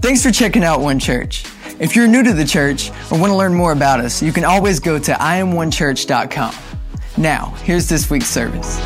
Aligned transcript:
Thanks 0.00 0.22
for 0.22 0.30
checking 0.30 0.64
out 0.64 0.80
One 0.80 0.98
Church. 0.98 1.44
If 1.80 1.96
you're 1.96 2.06
new 2.06 2.22
to 2.22 2.32
the 2.32 2.44
church 2.44 2.90
or 3.10 3.18
want 3.18 3.30
to 3.30 3.36
learn 3.36 3.54
more 3.54 3.72
about 3.72 4.00
us, 4.00 4.22
you 4.22 4.32
can 4.32 4.44
always 4.44 4.78
go 4.80 4.98
to 4.98 5.12
iamonechurch.com. 5.12 6.54
Now, 7.16 7.54
here's 7.62 7.88
this 7.88 8.10
week's 8.10 8.26
service. 8.26 8.80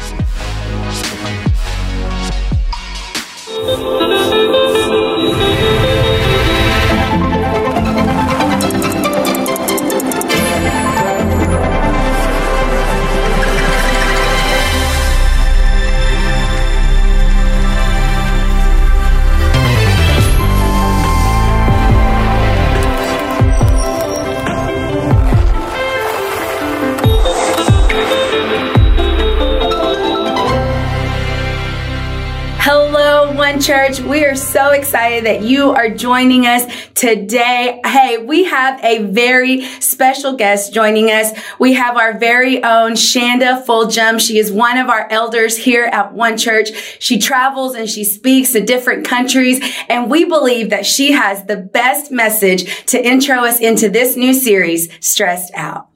Church. 33.57 34.01
We 34.01 34.27
are 34.27 34.37
so 34.37 34.71
excited 34.73 35.25
that 35.25 35.43
you 35.43 35.71
are 35.71 35.89
joining 35.89 36.47
us 36.47 36.67
today. 36.93 37.81
Hey, 37.85 38.19
we 38.19 38.45
have 38.45 38.79
a 38.85 39.05
very 39.05 39.65
special 39.81 40.37
guest 40.37 40.75
joining 40.75 41.07
us. 41.07 41.33
We 41.59 41.73
have 41.73 41.97
our 41.97 42.19
very 42.19 42.63
own 42.63 42.95
Chanda 42.95 43.65
Fulgium. 43.67 44.21
She 44.21 44.39
is 44.39 44.53
one 44.53 44.77
of 44.77 44.91
our 44.91 45.11
elders 45.11 45.57
here 45.57 45.87
at 45.87 46.13
One 46.13 46.37
Church. 46.37 46.69
She 47.01 47.19
travels 47.19 47.75
and 47.75 47.89
she 47.89 48.05
speaks 48.05 48.53
to 48.53 48.61
different 48.61 49.07
countries, 49.07 49.65
and 49.89 50.11
we 50.11 50.27
believe 50.27 50.69
that 50.69 50.85
she 50.85 51.13
has 51.13 51.47
the 51.47 51.57
best 51.57 52.13
message 52.13 52.85
to 52.87 53.03
intro 53.03 53.47
us 53.47 53.61
into 53.61 53.89
this 53.89 54.15
new 54.15 54.35
series, 54.35 54.89
Stressed 55.01 55.55
Out. 55.55 55.89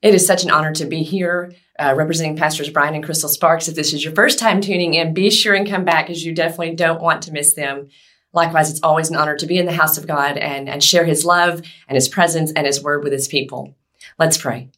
It 0.00 0.14
is 0.14 0.26
such 0.26 0.42
an 0.42 0.50
honor 0.50 0.72
to 0.72 0.86
be 0.86 1.02
here 1.02 1.52
uh, 1.82 1.94
representing 1.94 2.36
Pastors 2.36 2.70
Brian 2.70 2.94
and 2.94 3.02
Crystal 3.02 3.28
Sparks. 3.28 3.66
If 3.66 3.74
this 3.74 3.92
is 3.92 4.04
your 4.04 4.14
first 4.14 4.38
time 4.38 4.60
tuning 4.60 4.94
in, 4.94 5.14
be 5.14 5.30
sure 5.30 5.54
and 5.54 5.68
come 5.68 5.84
back 5.84 6.06
because 6.06 6.24
you 6.24 6.32
definitely 6.32 6.76
don't 6.76 7.02
want 7.02 7.22
to 7.22 7.32
miss 7.32 7.54
them. 7.54 7.88
Likewise, 8.32 8.70
it's 8.70 8.82
always 8.82 9.10
an 9.10 9.16
honor 9.16 9.36
to 9.36 9.46
be 9.46 9.58
in 9.58 9.66
the 9.66 9.72
house 9.72 9.98
of 9.98 10.06
God 10.06 10.38
and, 10.38 10.68
and 10.68 10.82
share 10.82 11.04
his 11.04 11.24
love 11.24 11.60
and 11.88 11.96
his 11.96 12.08
presence 12.08 12.52
and 12.52 12.66
his 12.66 12.82
word 12.82 13.02
with 13.02 13.12
his 13.12 13.28
people. 13.28 13.74
Let's 14.18 14.38
pray. 14.38 14.68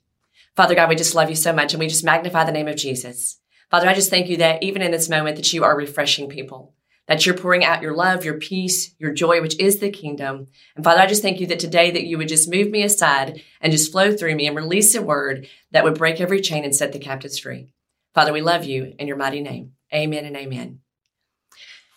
Father 0.57 0.75
God, 0.75 0.89
we 0.89 0.97
just 0.97 1.15
love 1.15 1.29
you 1.29 1.37
so 1.37 1.53
much 1.53 1.73
and 1.73 1.81
we 1.81 1.87
just 1.87 2.05
magnify 2.05 2.45
the 2.45 2.53
name 2.53 2.69
of 2.69 2.77
Jesus. 2.77 3.39
Father, 3.71 3.89
I 3.89 3.95
just 3.95 4.11
thank 4.11 4.29
you 4.29 4.39
that 4.39 4.63
even 4.63 4.83
in 4.83 4.91
this 4.91 5.09
moment 5.09 5.37
that 5.37 5.53
you 5.53 5.63
are 5.63 5.77
refreshing 5.77 6.29
people 6.29 6.73
that 7.07 7.27
you're 7.27 7.37
pouring 7.37 7.65
out 7.65 7.83
your 7.83 7.95
love, 7.95 8.25
your 8.25 8.39
peace, 8.39 8.95
your 8.99 9.13
joy, 9.13 9.41
which 9.43 9.59
is 9.61 9.79
the 9.79 9.91
kingdom. 9.91 10.47
And 10.75 10.85
Father, 10.85 11.01
I 11.01 11.07
just 11.07 11.23
thank 11.23 11.41
you 11.41 11.47
that 11.49 11.59
today 11.59 11.91
that 11.91 12.05
you 12.05 12.17
would 12.17 12.29
just 12.29 12.51
move 12.51 12.71
me 12.71 12.83
aside 12.83 13.43
and 13.61 13.73
just 13.73 13.93
flow 13.93 14.17
through 14.17 14.35
me 14.35 14.47
and 14.47 14.57
release 14.57 14.95
a 14.95 15.03
word 15.03 15.47
that 15.73 15.85
would 15.85 15.99
break 15.99 16.21
every 16.21 16.41
chain 16.41 16.65
and 16.65 16.75
set 16.75 16.93
the 16.93 16.99
captives 16.99 17.39
free. 17.39 17.69
Father, 18.15 18.33
we 18.33 18.41
love 18.41 18.65
you 18.65 18.95
in 18.99 19.07
your 19.07 19.17
mighty 19.17 19.41
name. 19.41 19.73
Amen 19.93 20.25
and 20.25 20.37
amen. 20.37 20.81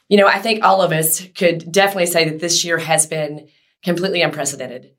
You 0.10 0.18
know, 0.18 0.28
I 0.28 0.40
think 0.40 0.64
all 0.64 0.82
of 0.82 0.92
us 0.92 1.26
could 1.36 1.72
definitely 1.72 2.08
say 2.08 2.30
that 2.30 2.40
this 2.40 2.64
year 2.64 2.78
has 2.78 3.06
been 3.06 3.50
completely 3.84 4.22
unprecedented. 4.22 4.94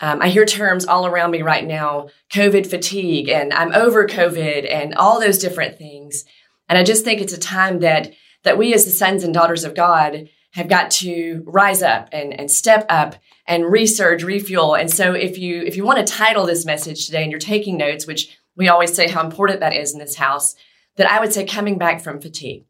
Um, 0.00 0.20
I 0.20 0.28
hear 0.28 0.44
terms 0.44 0.86
all 0.86 1.06
around 1.06 1.30
me 1.30 1.42
right 1.42 1.64
now, 1.64 2.08
COVID 2.32 2.66
fatigue 2.66 3.28
and 3.28 3.52
I'm 3.52 3.72
over 3.72 4.06
COVID 4.06 4.70
and 4.70 4.94
all 4.94 5.20
those 5.20 5.38
different 5.38 5.78
things. 5.78 6.24
And 6.68 6.78
I 6.78 6.82
just 6.82 7.04
think 7.04 7.20
it's 7.20 7.32
a 7.32 7.38
time 7.38 7.80
that 7.80 8.12
that 8.44 8.58
we 8.58 8.72
as 8.72 8.84
the 8.84 8.90
sons 8.90 9.24
and 9.24 9.34
daughters 9.34 9.64
of 9.64 9.74
God 9.74 10.28
have 10.52 10.68
got 10.68 10.90
to 10.92 11.42
rise 11.46 11.82
up 11.82 12.08
and, 12.12 12.38
and 12.38 12.48
step 12.50 12.86
up 12.88 13.16
and 13.46 13.64
resurge, 13.64 14.24
refuel. 14.24 14.76
And 14.76 14.90
so 14.90 15.12
if 15.12 15.36
you 15.36 15.62
if 15.62 15.76
you 15.76 15.84
want 15.84 16.06
to 16.06 16.12
title 16.12 16.46
this 16.46 16.64
message 16.64 17.06
today 17.06 17.22
and 17.22 17.30
you're 17.30 17.40
taking 17.40 17.76
notes, 17.76 18.06
which 18.06 18.38
we 18.56 18.68
always 18.68 18.94
say 18.94 19.08
how 19.08 19.24
important 19.24 19.60
that 19.60 19.74
is 19.74 19.92
in 19.92 19.98
this 19.98 20.14
house, 20.14 20.54
that 20.96 21.10
I 21.10 21.18
would 21.18 21.32
say 21.32 21.44
coming 21.44 21.76
back 21.76 22.00
from 22.00 22.20
fatigue. 22.20 22.66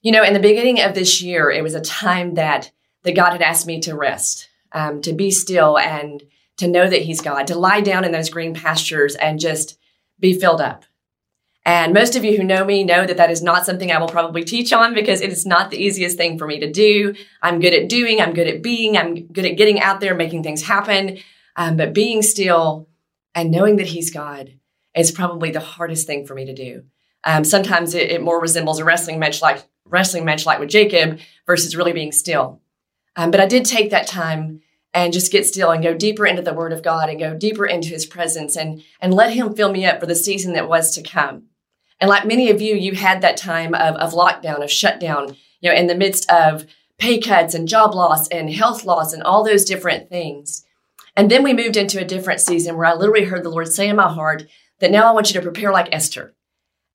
You 0.00 0.12
know, 0.12 0.24
in 0.24 0.32
the 0.32 0.40
beginning 0.40 0.80
of 0.80 0.94
this 0.94 1.20
year, 1.20 1.50
it 1.50 1.62
was 1.62 1.74
a 1.74 1.82
time 1.82 2.34
that 2.34 2.72
that 3.02 3.16
God 3.16 3.32
had 3.32 3.42
asked 3.42 3.66
me 3.66 3.80
to 3.80 3.94
rest, 3.94 4.48
um, 4.72 5.02
to 5.02 5.12
be 5.12 5.30
still 5.30 5.78
and 5.78 6.22
to 6.56 6.68
know 6.68 6.88
that 6.88 7.02
He's 7.02 7.20
God, 7.20 7.46
to 7.48 7.58
lie 7.58 7.80
down 7.80 8.04
in 8.04 8.12
those 8.12 8.30
green 8.30 8.54
pastures 8.54 9.16
and 9.16 9.38
just 9.38 9.78
be 10.18 10.32
filled 10.32 10.60
up. 10.60 10.84
And 11.64 11.92
most 11.92 12.16
of 12.16 12.24
you 12.24 12.36
who 12.36 12.44
know 12.44 12.64
me 12.64 12.84
know 12.84 13.06
that 13.06 13.18
that 13.18 13.30
is 13.30 13.42
not 13.42 13.66
something 13.66 13.92
I 13.92 13.98
will 13.98 14.08
probably 14.08 14.44
teach 14.44 14.72
on 14.72 14.94
because 14.94 15.20
it 15.20 15.30
is 15.30 15.44
not 15.44 15.70
the 15.70 15.76
easiest 15.76 16.16
thing 16.16 16.38
for 16.38 16.46
me 16.46 16.58
to 16.60 16.70
do. 16.70 17.14
I'm 17.42 17.60
good 17.60 17.74
at 17.74 17.88
doing, 17.88 18.20
I'm 18.20 18.32
good 18.32 18.46
at 18.46 18.62
being, 18.62 18.96
I'm 18.96 19.26
good 19.26 19.44
at 19.44 19.56
getting 19.58 19.78
out 19.78 20.00
there, 20.00 20.14
making 20.14 20.42
things 20.42 20.62
happen. 20.62 21.18
Um, 21.56 21.76
but 21.76 21.92
being 21.92 22.22
still 22.22 22.88
and 23.34 23.50
knowing 23.50 23.76
that 23.76 23.88
He's 23.88 24.10
God 24.10 24.54
is 24.96 25.10
probably 25.10 25.50
the 25.50 25.60
hardest 25.60 26.06
thing 26.06 26.26
for 26.26 26.34
me 26.34 26.46
to 26.46 26.54
do. 26.54 26.84
Um, 27.24 27.44
sometimes 27.44 27.94
it, 27.94 28.10
it, 28.10 28.22
more 28.22 28.40
resembles 28.40 28.78
a 28.78 28.84
wrestling 28.84 29.18
match 29.18 29.42
like 29.42 29.62
wrestling 29.84 30.24
match 30.24 30.46
like 30.46 30.58
with 30.58 30.70
Jacob 30.70 31.20
versus 31.46 31.76
really 31.76 31.92
being 31.92 32.12
still. 32.12 32.62
Um, 33.16 33.30
but 33.30 33.40
I 33.40 33.46
did 33.46 33.64
take 33.66 33.90
that 33.90 34.06
time 34.06 34.62
and 34.94 35.12
just 35.12 35.30
get 35.30 35.46
still 35.46 35.70
and 35.70 35.82
go 35.82 35.94
deeper 35.94 36.26
into 36.26 36.42
the 36.42 36.54
Word 36.54 36.72
of 36.72 36.82
God 36.82 37.10
and 37.10 37.18
go 37.18 37.36
deeper 37.36 37.66
into 37.66 37.88
His 37.90 38.06
presence 38.06 38.56
and 38.56 38.82
and 39.00 39.12
let 39.12 39.34
Him 39.34 39.54
fill 39.54 39.70
me 39.70 39.84
up 39.84 40.00
for 40.00 40.06
the 40.06 40.14
season 40.14 40.54
that 40.54 40.68
was 40.68 40.94
to 40.94 41.02
come. 41.02 41.49
And 42.00 42.08
like 42.08 42.26
many 42.26 42.50
of 42.50 42.60
you, 42.60 42.74
you 42.74 42.94
had 42.94 43.20
that 43.20 43.36
time 43.36 43.74
of, 43.74 43.96
of 43.96 44.12
lockdown, 44.12 44.62
of 44.62 44.70
shutdown, 44.70 45.36
you 45.60 45.70
know, 45.70 45.76
in 45.76 45.86
the 45.86 45.94
midst 45.94 46.30
of 46.30 46.66
pay 46.98 47.18
cuts 47.18 47.54
and 47.54 47.68
job 47.68 47.94
loss 47.94 48.28
and 48.28 48.50
health 48.50 48.84
loss 48.84 49.12
and 49.12 49.22
all 49.22 49.44
those 49.44 49.64
different 49.64 50.08
things. 50.08 50.64
And 51.16 51.30
then 51.30 51.42
we 51.42 51.52
moved 51.52 51.76
into 51.76 52.00
a 52.00 52.04
different 52.04 52.40
season 52.40 52.76
where 52.76 52.86
I 52.86 52.94
literally 52.94 53.24
heard 53.24 53.42
the 53.42 53.50
Lord 53.50 53.68
say 53.68 53.88
in 53.88 53.96
my 53.96 54.12
heart 54.12 54.46
that 54.78 54.90
now 54.90 55.08
I 55.08 55.12
want 55.12 55.28
you 55.28 55.34
to 55.34 55.42
prepare 55.42 55.72
like 55.72 55.88
Esther. 55.92 56.34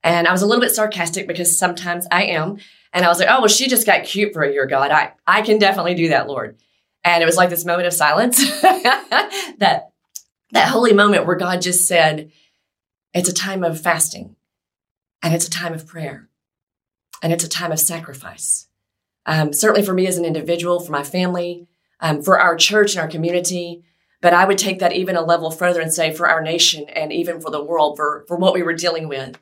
And 0.03 0.27
I 0.27 0.31
was 0.31 0.41
a 0.41 0.47
little 0.47 0.61
bit 0.61 0.73
sarcastic 0.73 1.27
because 1.27 1.57
sometimes 1.57 2.07
I 2.11 2.25
am. 2.25 2.57
And 2.93 3.03
I 3.03 3.09
was 3.09 3.19
like, 3.19 3.27
oh, 3.29 3.39
well, 3.39 3.47
she 3.47 3.67
just 3.67 3.85
got 3.85 4.05
cute 4.05 4.33
for 4.33 4.43
a 4.43 4.51
year, 4.51 4.65
God. 4.65 4.91
I, 4.91 5.13
I 5.27 5.41
can 5.41 5.59
definitely 5.59 5.95
do 5.95 6.09
that, 6.09 6.27
Lord. 6.27 6.57
And 7.03 7.21
it 7.21 7.25
was 7.25 7.37
like 7.37 7.49
this 7.49 7.65
moment 7.65 7.87
of 7.87 7.93
silence, 7.93 8.37
that, 8.61 9.89
that 10.51 10.69
holy 10.69 10.93
moment 10.93 11.25
where 11.25 11.35
God 11.35 11.61
just 11.61 11.87
said, 11.87 12.31
it's 13.13 13.29
a 13.29 13.33
time 13.33 13.63
of 13.63 13.79
fasting. 13.79 14.34
And 15.25 15.33
it's 15.33 15.47
a 15.47 15.49
time 15.49 15.73
of 15.73 15.87
prayer. 15.87 16.29
And 17.23 17.33
it's 17.33 17.43
a 17.43 17.49
time 17.49 17.71
of 17.71 17.79
sacrifice. 17.79 18.67
Um, 19.25 19.53
certainly 19.53 19.83
for 19.83 19.95
me 19.95 20.05
as 20.05 20.19
an 20.19 20.23
individual, 20.23 20.79
for 20.79 20.91
my 20.91 21.01
family, 21.01 21.67
um, 21.99 22.21
for 22.21 22.39
our 22.39 22.55
church 22.55 22.91
and 22.93 23.01
our 23.01 23.07
community. 23.07 23.83
But 24.21 24.33
I 24.33 24.45
would 24.45 24.59
take 24.59 24.77
that 24.79 24.93
even 24.93 25.15
a 25.15 25.25
level 25.25 25.49
further 25.49 25.81
and 25.81 25.91
say 25.91 26.13
for 26.13 26.29
our 26.29 26.43
nation 26.43 26.87
and 26.89 27.11
even 27.11 27.41
for 27.41 27.49
the 27.49 27.63
world, 27.63 27.97
for, 27.97 28.23
for 28.27 28.37
what 28.37 28.53
we 28.53 28.61
were 28.61 28.75
dealing 28.75 29.07
with. 29.07 29.39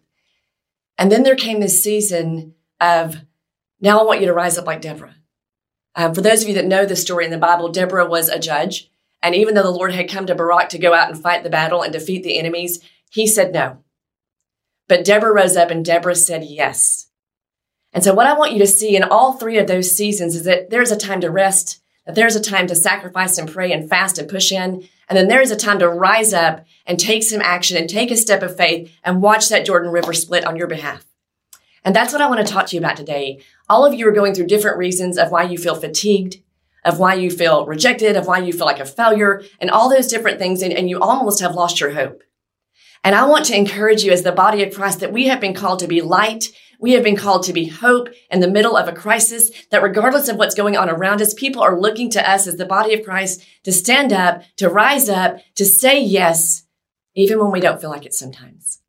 And 0.98 1.12
then 1.12 1.24
there 1.24 1.36
came 1.36 1.60
this 1.60 1.84
season 1.84 2.56
of, 2.80 3.18
now 3.82 4.00
I 4.00 4.04
want 4.04 4.22
you 4.22 4.28
to 4.28 4.34
rise 4.34 4.58
up 4.58 4.66
like 4.66 4.80
Deborah. 4.80 5.18
Um, 5.96 6.14
for 6.14 6.22
those 6.22 6.44
of 6.44 6.48
you 6.48 6.56
that 6.56 6.66
know 6.66 6.86
the 6.86 6.96
story 6.96 7.26
in 7.26 7.32
the 7.32 7.38
Bible, 7.38 7.68
Deborah 7.68 8.08
was 8.08 8.30
a 8.30 8.40
judge. 8.40 8.90
And 9.22 9.36
even 9.36 9.54
though 9.54 9.64
the 9.64 9.70
Lord 9.70 9.94
had 9.94 10.10
come 10.10 10.28
to 10.28 10.36
Barak 10.36 10.70
to 10.70 10.80
go 10.80 10.94
out 10.94 11.10
and 11.10 11.22
fight 11.22 11.44
the 11.44 11.50
battle 11.50 11.82
and 11.82 11.92
defeat 11.92 12.24
the 12.24 12.40
enemies, 12.40 12.80
he 13.10 13.28
said 13.28 13.52
no. 13.52 13.84
But 14.88 15.06
Deborah 15.06 15.34
rose 15.34 15.56
up 15.56 15.72
and 15.72 15.84
Deborah 15.84 16.16
said 16.16 16.44
yes. 16.44 17.08
And 17.94 18.04
so 18.04 18.14
what 18.14 18.28
I 18.28 18.38
want 18.38 18.54
you 18.54 18.60
to 18.60 18.68
see 18.68 18.96
in 18.96 19.04
all 19.04 19.34
three 19.34 19.58
of 19.58 19.68
those 19.68 19.96
seasons 19.96 20.36
is 20.36 20.44
that 20.46 20.70
there's 20.70 20.92
a 20.92 20.98
time 20.98 21.22
to 21.22 21.30
rest, 21.30 21.82
that 22.06 22.16
there's 22.16 22.36
a 22.36 22.42
time 22.42 22.68
to 22.68 22.76
sacrifice 22.76 23.38
and 23.38 23.52
pray 23.52 23.72
and 23.72 23.88
fast 23.88 24.18
and 24.18 24.28
push 24.28 24.52
in. 24.52 24.88
And 25.08 25.18
then 25.18 25.28
there's 25.28 25.52
a 25.52 25.56
time 25.56 25.80
to 25.80 25.90
rise 25.90 26.34
up 26.34 26.66
and 26.86 27.00
take 27.00 27.24
some 27.24 27.42
action 27.42 27.78
and 27.78 27.90
take 27.90 28.10
a 28.10 28.18
step 28.18 28.42
of 28.42 28.58
faith 28.58 28.92
and 29.04 29.22
watch 29.22 29.50
that 29.50 29.66
Jordan 29.66 29.92
River 29.92 30.14
split 30.14 30.46
on 30.46 30.56
your 30.56 30.68
behalf. 30.68 31.06
And 31.86 31.96
that's 31.96 32.14
what 32.14 32.22
I 32.22 32.30
want 32.30 32.46
to 32.46 32.52
talk 32.52 32.68
to 32.68 32.76
you 32.76 32.82
about 32.82 32.98
today. 32.98 33.42
All 33.70 33.86
of 33.86 33.94
you 33.94 34.08
are 34.08 34.14
going 34.14 34.34
through 34.34 34.48
different 34.48 34.78
reasons 34.78 35.18
of 35.18 35.32
why 35.32 35.44
you 35.44 35.58
feel 35.58 35.76
fatigued, 35.76 36.38
of 36.86 36.98
why 36.98 37.14
you 37.14 37.30
feel 37.30 37.66
rejected, 37.66 38.16
of 38.16 38.26
why 38.26 38.40
you 38.40 38.54
feel 38.54 38.66
like 38.66 38.80
a 38.80 38.86
failure, 38.86 39.44
and 39.60 39.70
all 39.70 39.90
those 39.90 40.08
different 40.08 40.40
things. 40.40 40.62
And, 40.62 40.74
and 40.74 40.90
you 40.90 41.00
almost 41.00 41.42
have 41.42 41.56
lost 41.56 41.80
your 41.80 41.92
hope. 41.92 42.24
And 43.04 43.16
I 43.16 43.26
want 43.26 43.46
to 43.46 43.58
encourage 43.58 44.04
you 44.04 44.12
as 44.12 44.24
the 44.24 44.32
body 44.32 44.64
of 44.64 44.74
Christ 44.74 45.02
that 45.02 45.12
we 45.12 45.28
have 45.28 45.42
been 45.42 45.54
called 45.54 45.80
to 45.80 45.88
be 45.88 46.02
light. 46.02 46.52
We 46.80 46.94
have 46.94 47.04
been 47.04 47.18
called 47.18 47.44
to 47.44 47.54
be 47.54 47.66
hope 47.66 48.10
in 48.32 48.40
the 48.40 48.48
middle 48.48 48.78
of 48.78 48.88
a 48.88 48.94
crisis 48.94 49.52
that 49.72 49.84
regardless 49.84 50.30
of 50.30 50.38
what's 50.38 50.56
going 50.56 50.78
on 50.78 50.90
around 50.90 51.22
us, 51.22 51.34
people 51.34 51.62
are 51.62 51.80
looking 51.80 52.10
to 52.12 52.30
us 52.30 52.48
as 52.48 52.56
the 52.56 52.66
body 52.66 52.94
of 52.94 53.04
Christ 53.04 53.46
to 53.64 53.72
stand 53.72 54.14
up, 54.14 54.44
to 54.58 54.70
rise 54.70 55.10
up, 55.10 55.40
to 55.56 55.66
say 55.66 56.02
yes, 56.02 56.64
even 57.16 57.40
when 57.40 57.52
we 57.52 57.60
don't 57.60 57.80
feel 57.80 57.90
like 57.90 58.06
it 58.06 58.14
sometimes. 58.14 58.80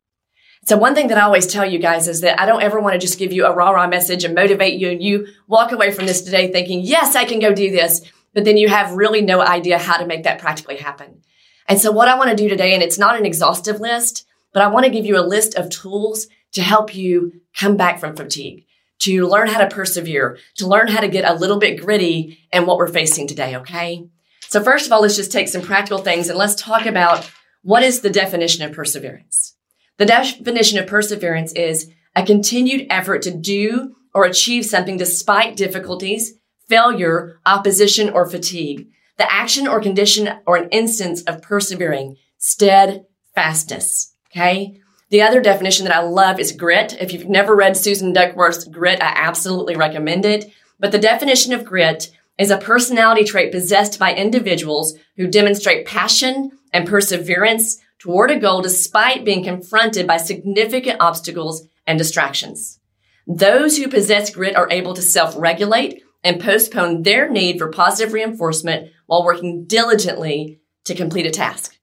So 0.65 0.77
one 0.77 0.95
thing 0.95 1.09
that 1.09 1.17
I 1.19 1.21
always 1.21 1.45
tell 1.45 1.65
you 1.65 1.77
guys 1.77 2.07
is 2.07 2.21
that 2.21 2.39
I 2.39 2.47
don't 2.47 2.63
ever 2.63 2.79
want 2.79 2.93
to 2.93 2.99
just 2.99 3.19
give 3.19 3.31
you 3.31 3.45
a 3.45 3.53
rah 3.53 3.69
rah 3.69 3.87
message 3.87 4.23
and 4.23 4.33
motivate 4.33 4.79
you 4.79 4.89
and 4.89 5.01
you 5.01 5.27
walk 5.47 5.71
away 5.71 5.91
from 5.91 6.07
this 6.07 6.21
today 6.21 6.51
thinking, 6.51 6.81
yes, 6.81 7.15
I 7.15 7.25
can 7.25 7.39
go 7.39 7.53
do 7.53 7.69
this. 7.69 8.01
But 8.33 8.45
then 8.45 8.57
you 8.57 8.67
have 8.67 8.93
really 8.93 9.21
no 9.21 9.41
idea 9.41 9.77
how 9.77 9.97
to 9.97 10.07
make 10.07 10.23
that 10.23 10.39
practically 10.39 10.77
happen. 10.77 11.21
And 11.67 11.79
so 11.79 11.91
what 11.91 12.07
I 12.07 12.17
want 12.17 12.29
to 12.29 12.35
do 12.35 12.47
today, 12.47 12.73
and 12.73 12.83
it's 12.83 12.99
not 12.99 13.17
an 13.17 13.25
exhaustive 13.25 13.79
list, 13.79 14.25
but 14.53 14.61
I 14.61 14.67
want 14.67 14.85
to 14.85 14.91
give 14.91 15.05
you 15.05 15.17
a 15.17 15.25
list 15.25 15.55
of 15.55 15.69
tools 15.69 16.27
to 16.53 16.61
help 16.61 16.95
you 16.95 17.41
come 17.55 17.75
back 17.75 17.99
from 17.99 18.15
fatigue, 18.15 18.65
to 18.99 19.27
learn 19.27 19.47
how 19.47 19.59
to 19.59 19.73
persevere, 19.73 20.37
to 20.55 20.67
learn 20.67 20.87
how 20.87 21.01
to 21.01 21.07
get 21.07 21.29
a 21.29 21.35
little 21.35 21.59
bit 21.59 21.81
gritty 21.81 22.39
in 22.53 22.65
what 22.65 22.77
we're 22.77 22.87
facing 22.87 23.27
today, 23.27 23.57
okay? 23.57 24.07
So 24.47 24.63
first 24.63 24.85
of 24.85 24.91
all, 24.93 25.01
let's 25.01 25.15
just 25.15 25.31
take 25.31 25.47
some 25.47 25.61
practical 25.61 25.97
things 25.97 26.29
and 26.29 26.37
let's 26.37 26.55
talk 26.55 26.85
about 26.85 27.29
what 27.63 27.83
is 27.83 28.01
the 28.01 28.09
definition 28.09 28.63
of 28.63 28.73
perseverance. 28.73 29.55
The 29.97 30.05
definition 30.05 30.77
of 30.77 30.87
perseverance 30.87 31.51
is 31.53 31.91
a 32.15 32.23
continued 32.23 32.87
effort 32.89 33.23
to 33.23 33.31
do 33.31 33.95
or 34.13 34.23
achieve 34.23 34.65
something 34.65 34.97
despite 34.97 35.57
difficulties, 35.57 36.35
failure, 36.69 37.39
opposition, 37.45 38.09
or 38.09 38.29
fatigue. 38.29 38.87
The 39.17 39.31
action 39.31 39.67
or 39.67 39.79
condition 39.79 40.29
or 40.45 40.57
an 40.57 40.69
instance 40.69 41.21
of 41.23 41.41
persevering, 41.41 42.17
steadfastness. 42.37 44.13
Okay. 44.31 44.81
The 45.09 45.21
other 45.21 45.39
definition 45.39 45.85
that 45.85 45.95
I 45.95 46.01
love 46.01 46.39
is 46.39 46.51
grit. 46.51 46.97
If 46.99 47.13
you've 47.13 47.29
never 47.29 47.55
read 47.55 47.77
Susan 47.77 48.11
Duckworth's 48.11 48.65
Grit, 48.65 49.01
I 49.01 49.13
absolutely 49.15 49.75
recommend 49.75 50.25
it. 50.25 50.51
But 50.79 50.91
the 50.91 50.99
definition 50.99 51.53
of 51.53 51.63
grit 51.63 52.11
is 52.37 52.51
a 52.51 52.57
personality 52.57 53.23
trait 53.23 53.51
possessed 53.51 53.97
by 53.97 54.13
individuals 54.13 54.97
who 55.15 55.27
demonstrate 55.27 55.85
passion 55.85 56.51
and 56.73 56.87
perseverance 56.87 57.77
toward 57.99 58.31
a 58.31 58.39
goal 58.39 58.61
despite 58.61 59.23
being 59.23 59.43
confronted 59.43 60.05
by 60.05 60.17
significant 60.17 60.97
obstacles 60.99 61.65
and 61.87 61.97
distractions. 61.97 62.79
Those 63.25 63.77
who 63.77 63.87
possess 63.87 64.29
grit 64.29 64.55
are 64.55 64.67
able 64.69 64.93
to 64.95 65.01
self-regulate 65.01 66.03
and 66.25 66.41
postpone 66.41 67.03
their 67.03 67.29
need 67.29 67.59
for 67.59 67.69
positive 67.69 68.11
reinforcement 68.11 68.91
while 69.05 69.23
working 69.23 69.65
diligently 69.65 70.59
to 70.85 70.95
complete 70.95 71.27
a 71.27 71.31
task. 71.31 71.77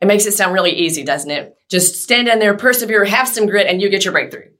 It 0.00 0.06
makes 0.06 0.26
it 0.26 0.32
sound 0.32 0.54
really 0.54 0.72
easy, 0.72 1.02
doesn't 1.02 1.30
it? 1.30 1.56
Just 1.68 2.02
stand 2.02 2.28
in 2.28 2.38
there, 2.38 2.56
persevere, 2.56 3.04
have 3.06 3.26
some 3.26 3.46
grit, 3.46 3.66
and 3.66 3.80
you 3.80 3.88
get 3.88 4.04
your 4.04 4.12
breakthrough. 4.12 4.50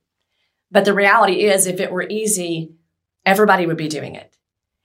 But 0.71 0.87
the 0.87 0.95
reality 0.95 1.45
is, 1.45 1.67
if 1.67 1.81
it 1.81 1.93
were 1.93 2.07
easy, 2.09 2.75
everybody 3.27 3.67
would 3.67 3.77
be 3.77 3.89
doing 3.89 4.15
it. 4.15 4.35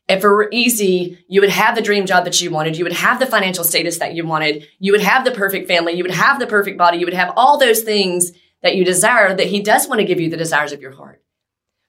If 0.08 0.24
it 0.24 0.28
were 0.28 0.50
easy, 0.52 1.18
you 1.28 1.42
would 1.42 1.50
have 1.50 1.76
the 1.76 1.82
dream 1.82 2.06
job 2.06 2.26
that 2.26 2.40
you 2.42 2.52
wanted. 2.52 2.78
You 2.78 2.84
would 2.84 2.94
have 2.94 3.20
the 3.20 3.26
financial 3.26 3.64
status 3.64 4.00
that 4.00 4.16
you 4.16 4.26
wanted. 4.26 4.68
You 4.80 4.92
would 4.92 5.02
have 5.02 5.24
the 5.24 5.32
perfect 5.32 5.68
family. 5.68 5.94
You 5.94 6.04
would 6.04 6.12
have 6.12 6.40
the 6.40 6.48
perfect 6.48 6.78
body. 6.78 6.98
You 6.98 7.06
would 7.06 7.14
have 7.14 7.34
all 7.38 7.58
those 7.58 7.82
things 7.82 8.32
that 8.62 8.76
you 8.76 8.84
desire 8.84 9.34
that 9.34 9.48
he 9.48 9.62
does 9.62 9.88
want 9.88 10.00
to 10.00 10.06
give 10.06 10.20
you 10.20 10.30
the 10.30 10.38
desires 10.38 10.74
of 10.74 10.82
your 10.82 10.92
heart. 10.92 11.24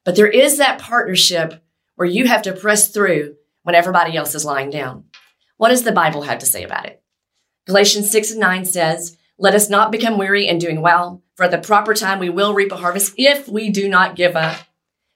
But 0.04 0.14
there 0.14 0.28
is 0.28 0.58
that 0.58 0.78
partnership 0.78 1.62
where 1.96 2.08
you 2.08 2.26
have 2.26 2.42
to 2.42 2.52
press 2.52 2.88
through 2.88 3.36
when 3.62 3.74
everybody 3.74 4.16
else 4.16 4.34
is 4.34 4.44
lying 4.44 4.70
down. 4.70 5.04
What 5.56 5.70
does 5.70 5.82
the 5.82 5.92
Bible 5.92 6.22
have 6.22 6.38
to 6.38 6.46
say 6.46 6.62
about 6.62 6.86
it? 6.86 7.02
Galatians 7.66 8.10
6 8.10 8.32
and 8.32 8.40
9 8.40 8.64
says, 8.64 9.16
Let 9.38 9.54
us 9.54 9.68
not 9.68 9.90
become 9.90 10.18
weary 10.18 10.46
in 10.46 10.58
doing 10.58 10.80
well, 10.80 11.22
for 11.34 11.44
at 11.44 11.50
the 11.50 11.58
proper 11.58 11.94
time 11.94 12.18
we 12.18 12.30
will 12.30 12.54
reap 12.54 12.70
a 12.70 12.76
harvest 12.76 13.14
if 13.16 13.48
we 13.48 13.70
do 13.70 13.88
not 13.88 14.14
give 14.14 14.36
up. 14.36 14.56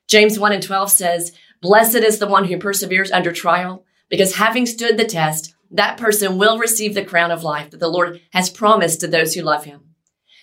James 0.09 0.38
1 0.38 0.53
and 0.53 0.62
12 0.62 0.91
says, 0.91 1.32
Blessed 1.62 1.97
is 1.97 2.19
the 2.19 2.27
one 2.27 2.47
who 2.47 2.59
perseveres 2.59 3.12
under 3.12 3.32
trial, 3.32 3.85
because 4.09 4.37
having 4.37 4.67
stood 4.67 4.97
the 4.97 5.05
test, 5.05 5.55
that 5.71 5.99
person 5.99 6.38
will 6.38 6.59
receive 6.59 6.94
the 6.94 7.05
crown 7.05 7.31
of 7.31 7.44
life 7.44 7.71
that 7.71 7.79
the 7.79 7.88
Lord 7.88 8.21
has 8.32 8.50
promised 8.50 9.00
to 9.00 9.06
those 9.06 9.35
who 9.35 9.43
love 9.43 9.65
him. 9.65 9.82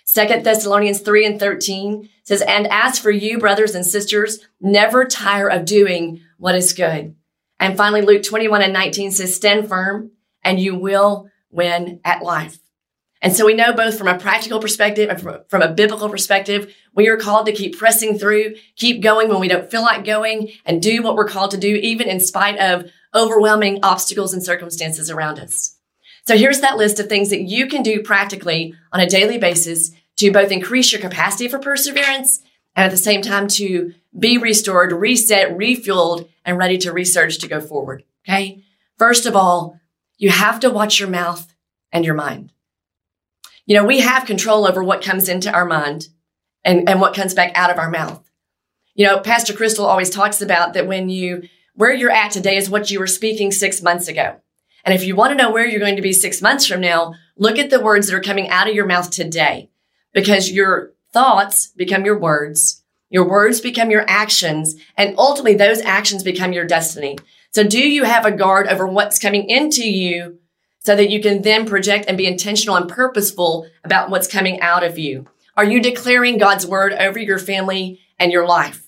Second 0.06 0.46
Thessalonians 0.46 1.02
3 1.02 1.26
and 1.26 1.40
13 1.40 2.08
says, 2.24 2.42
And 2.42 2.68
as 2.72 2.98
for 2.98 3.12
you, 3.12 3.38
brothers 3.38 3.76
and 3.76 3.86
sisters, 3.86 4.40
never 4.62 5.04
tire 5.04 5.50
of 5.50 5.66
doing 5.66 6.22
what 6.38 6.56
is 6.56 6.74
good. 6.74 7.16
And 7.60 7.78
finally, 7.78 8.02
Luke 8.02 8.24
21 8.24 8.62
and 8.62 8.74
19 8.74 9.12
says, 9.12 9.36
Stand 9.36 9.68
firm 9.68 10.12
and 10.44 10.60
you 10.60 10.76
will 10.76 11.30
win 11.50 12.00
at 12.06 12.22
life. 12.22 12.60
And 13.22 13.36
so 13.36 13.46
we 13.46 13.56
know 13.56 13.74
both 13.74 13.98
from 13.98 14.08
a 14.08 14.20
practical 14.20 14.60
perspective 14.60 15.10
and 15.10 15.20
from 15.50 15.62
a 15.62 15.74
biblical 15.74 16.10
perspective, 16.10 16.74
we 16.94 17.08
are 17.08 17.18
called 17.18 17.48
to 17.48 17.52
keep 17.52 17.78
pressing 17.78 18.20
through, 18.20 18.56
keep 18.76 19.02
going 19.02 19.28
when 19.28 19.40
we 19.40 19.48
don't 19.48 19.72
feel 19.72 19.82
like 19.82 20.06
going 20.06 20.52
and 20.66 20.82
do 20.82 21.02
what 21.02 21.16
we're 21.16 21.28
called 21.28 21.52
to 21.52 21.58
do, 21.58 21.76
even 21.76 22.08
in 22.08 22.20
spite 22.20 22.60
of 22.60 22.92
overwhelming 23.16 23.80
obstacles 23.82 24.34
and 24.34 24.44
circumstances 24.44 25.10
around 25.10 25.40
us. 25.40 25.78
So 26.28 26.38
here's 26.38 26.60
that 26.60 26.78
list 26.78 27.00
of 27.00 27.08
things 27.08 27.30
that 27.32 27.42
you 27.42 27.68
can 27.68 27.82
do 27.82 28.04
practically 28.04 28.76
on 28.92 29.00
a 29.00 29.10
daily 29.10 29.40
basis 29.40 29.92
to 30.18 30.32
both 30.32 30.52
increase 30.52 30.92
your 30.92 31.02
capacity 31.02 31.48
for 31.48 31.58
perseverance 31.58 32.44
and 32.76 32.86
at 32.86 32.92
the 32.92 32.98
same 32.98 33.22
time 33.22 33.48
to 33.48 33.94
be 34.18 34.38
restored, 34.38 34.92
reset, 34.92 35.58
refueled, 35.58 36.30
and 36.46 36.58
ready 36.58 36.78
to 36.80 36.92
research 36.92 37.38
to 37.40 37.48
go 37.48 37.60
forward. 37.62 38.04
Okay. 38.28 38.64
First 38.98 39.26
of 39.26 39.36
all, 39.36 39.80
you 40.18 40.30
have 40.30 40.60
to 40.62 40.70
watch 40.70 41.00
your 41.00 41.10
mouth 41.10 41.54
and 41.92 42.04
your 42.04 42.16
mind. 42.16 42.52
You 43.66 43.76
know, 43.76 43.86
we 43.86 44.00
have 44.00 44.26
control 44.26 44.66
over 44.66 44.84
what 44.84 45.04
comes 45.04 45.30
into 45.30 45.52
our 45.52 45.66
mind 45.66 46.08
and, 46.64 46.90
and 46.90 47.00
what 47.00 47.14
comes 47.14 47.34
back 47.34 47.52
out 47.56 47.70
of 47.70 47.78
our 47.78 47.90
mouth. 47.90 48.24
You 48.96 49.06
know, 49.06 49.20
Pastor 49.20 49.54
Crystal 49.54 49.86
always 49.86 50.10
talks 50.10 50.42
about 50.42 50.74
that 50.74 50.88
when 50.88 51.10
you, 51.10 51.44
where 51.76 51.94
you're 51.94 52.10
at 52.10 52.32
today 52.32 52.56
is 52.58 52.70
what 52.70 52.90
you 52.90 53.00
were 53.00 53.08
speaking 53.08 53.52
six 53.52 53.82
months 53.82 54.08
ago. 54.08 54.38
And 54.84 54.96
if 54.96 55.04
you 55.04 55.16
want 55.16 55.32
to 55.32 55.44
know 55.44 55.52
where 55.52 55.68
you're 55.68 55.82
going 55.82 55.98
to 55.98 56.02
be 56.02 56.14
six 56.14 56.42
months 56.42 56.66
from 56.66 56.82
now, 56.82 57.14
look 57.38 57.60
at 57.60 57.70
the 57.70 57.82
words 57.82 58.08
that 58.08 58.16
are 58.16 58.22
coming 58.22 58.50
out 58.50 58.70
of 58.70 58.74
your 58.74 58.86
mouth 58.86 59.12
today 59.12 59.70
because 60.14 60.50
your 60.50 60.94
thoughts 61.12 61.68
become 61.68 62.06
your 62.06 62.18
words. 62.18 62.84
Your 63.10 63.28
words 63.28 63.62
become 63.62 63.90
your 63.90 64.06
actions 64.08 64.76
and 64.98 65.16
ultimately 65.18 65.56
those 65.56 65.82
actions 65.82 66.24
become 66.24 66.54
your 66.54 66.66
destiny. 66.66 67.18
So 67.52 67.64
do 67.64 67.80
you 67.80 68.04
have 68.04 68.26
a 68.26 68.32
guard 68.32 68.68
over 68.68 68.86
what's 68.86 69.20
coming 69.20 69.50
into 69.50 69.90
you 69.90 70.40
so 70.80 70.96
that 70.96 71.10
you 71.10 71.22
can 71.22 71.42
then 71.42 71.66
project 71.66 72.06
and 72.08 72.18
be 72.18 72.28
intentional 72.28 72.76
and 72.76 72.90
purposeful 72.90 73.68
about 73.84 74.10
what's 74.10 74.28
coming 74.28 74.62
out 74.62 74.84
of 74.84 74.98
you? 74.98 75.26
Are 75.56 75.66
you 75.66 75.82
declaring 75.82 76.38
God's 76.38 76.68
word 76.68 76.94
over 76.94 77.18
your 77.18 77.40
family 77.40 78.00
and 78.20 78.32
your 78.32 78.46
life? 78.46 78.88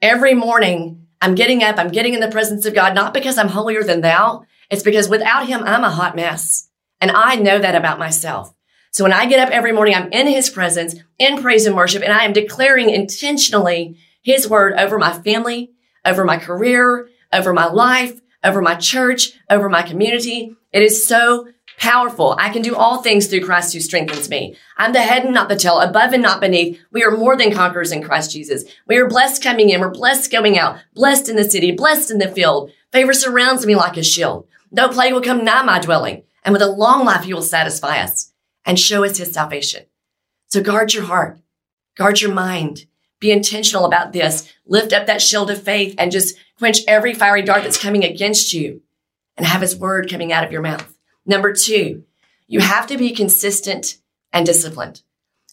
Every 0.00 0.34
morning, 0.34 1.06
I'm 1.20 1.34
getting 1.36 1.62
up, 1.62 1.78
I'm 1.78 1.90
getting 1.90 2.14
in 2.14 2.20
the 2.20 2.30
presence 2.30 2.66
of 2.66 2.74
God, 2.74 2.94
not 2.94 3.14
because 3.14 3.38
I'm 3.38 3.48
holier 3.48 3.84
than 3.84 4.00
thou. 4.00 4.44
It's 4.70 4.82
because 4.82 5.08
without 5.08 5.46
him, 5.46 5.62
I'm 5.62 5.84
a 5.84 5.90
hot 5.90 6.16
mess. 6.16 6.68
And 7.00 7.10
I 7.10 7.36
know 7.36 7.58
that 7.58 7.74
about 7.74 7.98
myself. 7.98 8.52
So 8.92 9.04
when 9.04 9.12
I 9.14 9.24
get 9.24 9.40
up 9.40 9.48
every 9.48 9.72
morning, 9.72 9.94
I'm 9.94 10.12
in 10.12 10.26
his 10.26 10.50
presence, 10.50 10.94
in 11.18 11.40
praise 11.40 11.64
and 11.64 11.74
worship, 11.74 12.02
and 12.02 12.12
I 12.12 12.24
am 12.24 12.34
declaring 12.34 12.90
intentionally 12.90 13.96
his 14.20 14.46
word 14.46 14.74
over 14.74 14.98
my 14.98 15.14
family, 15.14 15.72
over 16.04 16.26
my 16.26 16.36
career, 16.36 17.08
over 17.32 17.54
my 17.54 17.64
life, 17.64 18.20
over 18.44 18.60
my 18.60 18.74
church, 18.74 19.32
over 19.48 19.70
my 19.70 19.80
community. 19.80 20.54
It 20.72 20.82
is 20.82 21.06
so 21.06 21.48
powerful. 21.78 22.36
I 22.38 22.50
can 22.50 22.60
do 22.60 22.76
all 22.76 23.02
things 23.02 23.28
through 23.28 23.46
Christ 23.46 23.72
who 23.72 23.80
strengthens 23.80 24.28
me. 24.28 24.56
I'm 24.76 24.92
the 24.92 25.00
head 25.00 25.24
and 25.24 25.32
not 25.32 25.48
the 25.48 25.56
tail, 25.56 25.80
above 25.80 26.12
and 26.12 26.22
not 26.22 26.42
beneath. 26.42 26.78
We 26.90 27.02
are 27.02 27.16
more 27.16 27.34
than 27.34 27.54
conquerors 27.54 27.92
in 27.92 28.02
Christ 28.02 28.30
Jesus. 28.30 28.64
We 28.86 28.98
are 28.98 29.08
blessed 29.08 29.42
coming 29.42 29.70
in. 29.70 29.80
We're 29.80 29.88
blessed 29.88 30.30
going 30.30 30.58
out, 30.58 30.78
blessed 30.92 31.30
in 31.30 31.36
the 31.36 31.50
city, 31.50 31.72
blessed 31.72 32.10
in 32.10 32.18
the 32.18 32.28
field. 32.28 32.70
Favor 32.92 33.14
surrounds 33.14 33.64
me 33.64 33.74
like 33.74 33.96
a 33.96 34.02
shield. 34.02 34.46
No 34.70 34.90
plague 34.90 35.14
will 35.14 35.22
come 35.22 35.44
nigh 35.44 35.62
my 35.62 35.80
dwelling. 35.80 36.24
And 36.44 36.52
with 36.52 36.60
a 36.60 36.66
long 36.66 37.06
life, 37.06 37.24
he 37.24 37.32
will 37.32 37.40
satisfy 37.40 37.98
us 38.02 38.31
and 38.64 38.78
show 38.78 39.04
us 39.04 39.18
his 39.18 39.32
salvation. 39.32 39.86
So 40.48 40.62
guard 40.62 40.94
your 40.94 41.04
heart, 41.04 41.40
guard 41.96 42.20
your 42.20 42.32
mind, 42.32 42.86
be 43.20 43.30
intentional 43.30 43.84
about 43.84 44.12
this, 44.12 44.52
lift 44.66 44.92
up 44.92 45.06
that 45.06 45.22
shield 45.22 45.50
of 45.50 45.62
faith 45.62 45.94
and 45.96 46.12
just 46.12 46.36
quench 46.58 46.80
every 46.86 47.14
fiery 47.14 47.42
dart 47.42 47.62
that's 47.62 47.80
coming 47.80 48.04
against 48.04 48.52
you 48.52 48.82
and 49.36 49.46
have 49.46 49.60
his 49.60 49.76
word 49.76 50.10
coming 50.10 50.32
out 50.32 50.44
of 50.44 50.52
your 50.52 50.62
mouth. 50.62 50.96
Number 51.24 51.52
two, 51.52 52.04
you 52.46 52.60
have 52.60 52.86
to 52.88 52.98
be 52.98 53.14
consistent 53.14 53.98
and 54.32 54.44
disciplined. 54.44 55.02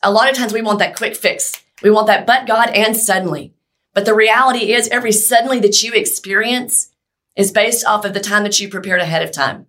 A 0.01 0.11
lot 0.11 0.29
of 0.29 0.35
times 0.35 0.53
we 0.53 0.61
want 0.61 0.79
that 0.79 0.95
quick 0.95 1.15
fix. 1.15 1.63
We 1.81 1.91
want 1.91 2.07
that 2.07 2.27
but 2.27 2.47
God 2.47 2.69
and 2.69 2.95
suddenly. 2.95 3.53
But 3.93 4.05
the 4.05 4.13
reality 4.13 4.73
is 4.73 4.87
every 4.89 5.11
suddenly 5.11 5.59
that 5.59 5.81
you 5.83 5.93
experience 5.93 6.91
is 7.35 7.51
based 7.51 7.85
off 7.85 8.05
of 8.05 8.13
the 8.13 8.19
time 8.19 8.43
that 8.43 8.59
you 8.59 8.69
prepared 8.69 9.01
ahead 9.01 9.23
of 9.23 9.31
time. 9.31 9.67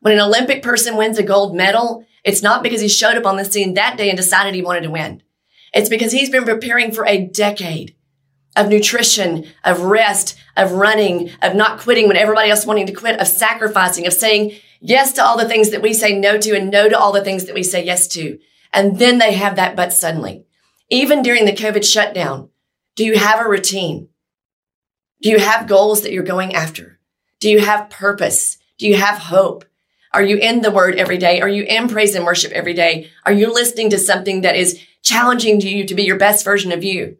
When 0.00 0.12
an 0.12 0.20
Olympic 0.20 0.62
person 0.62 0.96
wins 0.96 1.18
a 1.18 1.22
gold 1.22 1.54
medal, 1.54 2.06
it's 2.24 2.42
not 2.42 2.62
because 2.62 2.80
he 2.80 2.88
showed 2.88 3.16
up 3.16 3.26
on 3.26 3.36
the 3.36 3.44
scene 3.44 3.74
that 3.74 3.96
day 3.96 4.08
and 4.08 4.16
decided 4.16 4.54
he 4.54 4.62
wanted 4.62 4.82
to 4.82 4.90
win. 4.90 5.22
It's 5.72 5.88
because 5.88 6.12
he's 6.12 6.30
been 6.30 6.44
preparing 6.44 6.92
for 6.92 7.06
a 7.06 7.26
decade 7.26 7.94
of 8.56 8.68
nutrition, 8.68 9.46
of 9.64 9.82
rest, 9.82 10.36
of 10.56 10.72
running, 10.72 11.30
of 11.42 11.54
not 11.54 11.80
quitting 11.80 12.08
when 12.08 12.16
everybody 12.16 12.50
else 12.50 12.66
wanting 12.66 12.86
to 12.86 12.92
quit, 12.92 13.20
of 13.20 13.28
sacrificing, 13.28 14.06
of 14.06 14.12
saying 14.12 14.52
yes 14.80 15.12
to 15.12 15.24
all 15.24 15.38
the 15.38 15.48
things 15.48 15.70
that 15.70 15.82
we 15.82 15.94
say 15.94 16.18
no 16.18 16.38
to 16.38 16.56
and 16.56 16.70
no 16.70 16.88
to 16.88 16.98
all 16.98 17.12
the 17.12 17.24
things 17.24 17.44
that 17.44 17.54
we 17.54 17.62
say 17.62 17.84
yes 17.84 18.08
to. 18.08 18.38
And 18.72 18.98
then 18.98 19.18
they 19.18 19.34
have 19.34 19.56
that 19.56 19.76
but 19.76 19.92
suddenly. 19.92 20.44
Even 20.88 21.22
during 21.22 21.44
the 21.44 21.52
COVID 21.52 21.84
shutdown, 21.84 22.48
do 22.96 23.04
you 23.04 23.16
have 23.16 23.40
a 23.40 23.48
routine? 23.48 24.08
Do 25.22 25.30
you 25.30 25.38
have 25.38 25.68
goals 25.68 26.02
that 26.02 26.12
you're 26.12 26.22
going 26.22 26.54
after? 26.54 26.98
Do 27.38 27.48
you 27.48 27.60
have 27.60 27.90
purpose? 27.90 28.58
Do 28.78 28.88
you 28.88 28.96
have 28.96 29.18
hope? 29.18 29.64
Are 30.12 30.22
you 30.22 30.38
in 30.38 30.60
the 30.60 30.72
word 30.72 30.96
every 30.96 31.18
day? 31.18 31.40
Are 31.40 31.48
you 31.48 31.62
in 31.62 31.88
praise 31.88 32.14
and 32.14 32.24
worship 32.24 32.52
every 32.52 32.74
day? 32.74 33.10
Are 33.24 33.32
you 33.32 33.52
listening 33.52 33.90
to 33.90 33.98
something 33.98 34.40
that 34.40 34.56
is 34.56 34.80
challenging 35.02 35.60
to 35.60 35.68
you 35.68 35.86
to 35.86 35.94
be 35.94 36.02
your 36.02 36.18
best 36.18 36.44
version 36.44 36.72
of 36.72 36.82
you? 36.82 37.16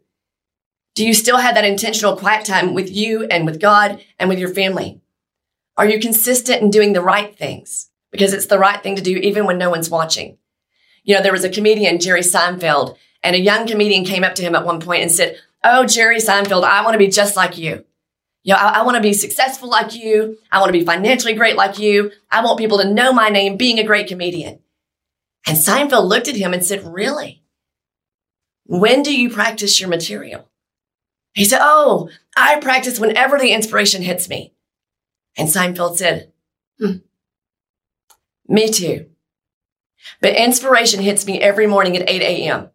Do 0.95 1.05
you 1.05 1.13
still 1.13 1.37
have 1.37 1.55
that 1.55 1.63
intentional 1.63 2.17
quiet 2.17 2.45
time 2.45 2.73
with 2.73 2.91
you 2.91 3.23
and 3.25 3.45
with 3.45 3.61
God 3.61 4.03
and 4.19 4.27
with 4.27 4.39
your 4.39 4.53
family? 4.53 4.99
Are 5.77 5.87
you 5.87 5.99
consistent 5.99 6.61
in 6.61 6.69
doing 6.69 6.91
the 6.91 7.01
right 7.01 7.35
things? 7.35 7.89
Because 8.11 8.33
it's 8.33 8.47
the 8.47 8.59
right 8.59 8.83
thing 8.83 8.97
to 8.97 9.01
do 9.01 9.15
even 9.15 9.45
when 9.45 9.57
no 9.57 9.69
one's 9.69 9.89
watching. 9.89 10.37
You 11.03 11.15
know, 11.15 11.23
there 11.23 11.31
was 11.31 11.45
a 11.45 11.49
comedian, 11.49 11.99
Jerry 11.99 12.21
Seinfeld, 12.21 12.97
and 13.23 13.35
a 13.35 13.39
young 13.39 13.67
comedian 13.67 14.03
came 14.03 14.25
up 14.25 14.35
to 14.35 14.41
him 14.41 14.53
at 14.53 14.65
one 14.65 14.81
point 14.81 15.01
and 15.01 15.11
said, 15.11 15.37
Oh, 15.63 15.85
Jerry 15.85 16.17
Seinfeld, 16.17 16.63
I 16.63 16.83
want 16.83 16.93
to 16.93 16.99
be 16.99 17.07
just 17.07 17.37
like 17.37 17.57
you. 17.57 17.85
You 18.43 18.53
know, 18.53 18.59
I, 18.59 18.79
I 18.79 18.81
want 18.83 18.95
to 18.95 19.01
be 19.01 19.13
successful 19.13 19.69
like 19.69 19.93
you. 19.93 20.37
I 20.51 20.59
want 20.59 20.69
to 20.71 20.79
be 20.79 20.85
financially 20.85 21.33
great 21.33 21.55
like 21.55 21.77
you. 21.79 22.11
I 22.29 22.43
want 22.43 22.57
people 22.57 22.79
to 22.79 22.91
know 22.91 23.13
my 23.13 23.29
name 23.29 23.57
being 23.57 23.79
a 23.79 23.83
great 23.83 24.07
comedian. 24.07 24.59
And 25.47 25.57
Seinfeld 25.57 26.07
looked 26.07 26.27
at 26.27 26.35
him 26.35 26.53
and 26.53 26.63
said, 26.63 26.83
really? 26.85 27.43
When 28.65 29.03
do 29.03 29.13
you 29.13 29.29
practice 29.29 29.79
your 29.79 29.89
material? 29.89 30.47
He 31.33 31.45
said, 31.45 31.59
Oh, 31.61 32.09
I 32.35 32.59
practice 32.59 32.99
whenever 32.99 33.37
the 33.37 33.51
inspiration 33.51 34.01
hits 34.01 34.29
me. 34.29 34.53
And 35.37 35.49
Seinfeld 35.49 35.97
said, 35.97 36.31
hmm, 36.79 36.97
Me 38.47 38.69
too. 38.69 39.07
But 40.19 40.35
inspiration 40.35 41.01
hits 41.01 41.25
me 41.25 41.39
every 41.41 41.67
morning 41.67 41.95
at 41.95 42.09
8 42.09 42.21
a.m. 42.21 42.69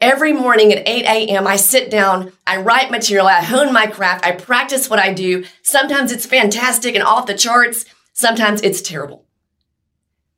Every 0.00 0.32
morning 0.32 0.72
at 0.72 0.86
8 0.86 1.04
a.m., 1.04 1.46
I 1.46 1.56
sit 1.56 1.90
down, 1.90 2.32
I 2.46 2.58
write 2.58 2.90
material, 2.90 3.26
I 3.26 3.42
hone 3.42 3.72
my 3.72 3.86
craft, 3.86 4.26
I 4.26 4.32
practice 4.32 4.90
what 4.90 4.98
I 4.98 5.12
do. 5.12 5.44
Sometimes 5.62 6.12
it's 6.12 6.26
fantastic 6.26 6.94
and 6.94 7.02
off 7.02 7.26
the 7.26 7.34
charts. 7.34 7.86
Sometimes 8.12 8.60
it's 8.62 8.82
terrible. 8.82 9.24